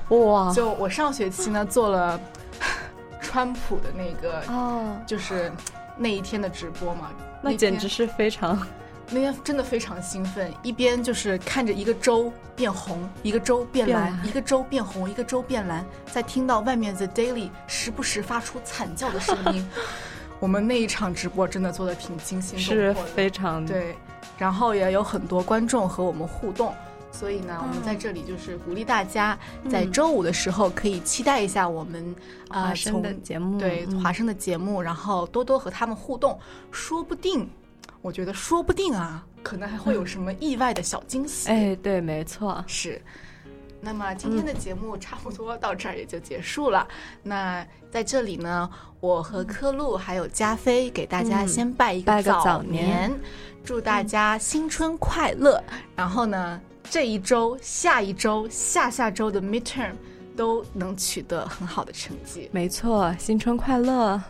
[0.08, 0.32] 播。
[0.32, 0.52] 哇！
[0.52, 2.20] 就我上学期呢做了
[3.24, 5.50] 川普的那个，哦，就是
[5.96, 7.10] 那一天的直播嘛，
[7.42, 8.64] 那简直是非常。
[9.10, 19.68] 那天真的非常兴奋，一边就是看着一个州变红，一个州变蓝，一个州变红，一个州变蓝，在听到外面 The Daily 时不时发出惨叫的声音。
[20.40, 23.94] 我们那一场直播真的做的挺惊心动魄的，是非常对。
[24.38, 26.74] 然后也有很多观众和我们互动，
[27.16, 29.38] 所以呢，我们在这里就是鼓励大家
[29.70, 32.14] 在周五的时候可以期待一下我们
[32.50, 36.36] 华生的节目，对华生的节目，然后多多和他们互动，
[36.72, 37.48] 说不定。
[38.02, 41.48] 我觉得说不定啊，可能还会有什么意外的小惊喜。
[41.48, 43.00] 哎，对，没错，是。
[43.80, 46.88] 那么今天的节目差不多到这儿也就结束了。
[47.22, 48.68] 那在这里呢，
[49.00, 53.12] 我和科路还有加菲给大家先拜一个早年，
[53.62, 55.62] 祝大家新春快乐。
[55.94, 56.60] 然后呢，
[56.91, 59.93] 这一周、下一周、下下周的 midterm
[60.37, 62.49] 都能取得很好的成绩。
[62.53, 64.20] 没错，新春快乐。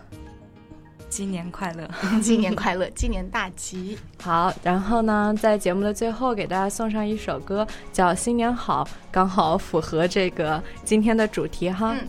[1.10, 1.88] 新年快乐，
[2.20, 3.96] 新年快乐，新年大吉。
[4.20, 11.94] 好，然后呢，在节目的最后给大家送上一首歌，叫《新年好》，刚好符合这个今天的主题哈。
[11.94, 12.00] 少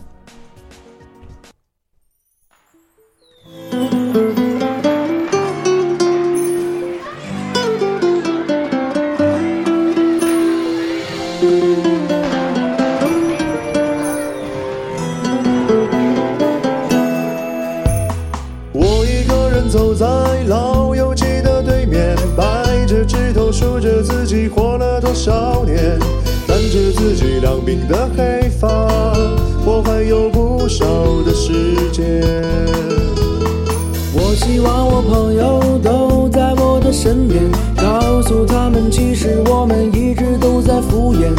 [27.64, 28.68] 自己两鬓的黑发，
[29.64, 30.84] 我还有不少
[31.24, 32.04] 的时间。
[34.12, 37.42] 我希望我朋友都在我的身边，
[37.76, 41.34] 告诉他们，其实我们一直都在敷衍，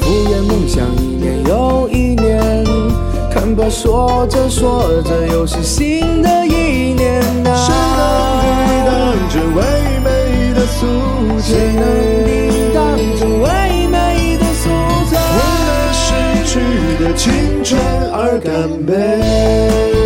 [0.00, 2.64] 敷衍梦想一年又一年。
[3.30, 7.56] 看吧，说着说着又是新的一年啊！
[7.56, 8.02] 谁能
[8.68, 8.92] 抵挡
[9.30, 9.62] 这唯
[10.04, 10.86] 美的素
[11.40, 11.82] 谁能
[12.26, 12.51] 抵
[17.16, 20.01] 青春而干杯。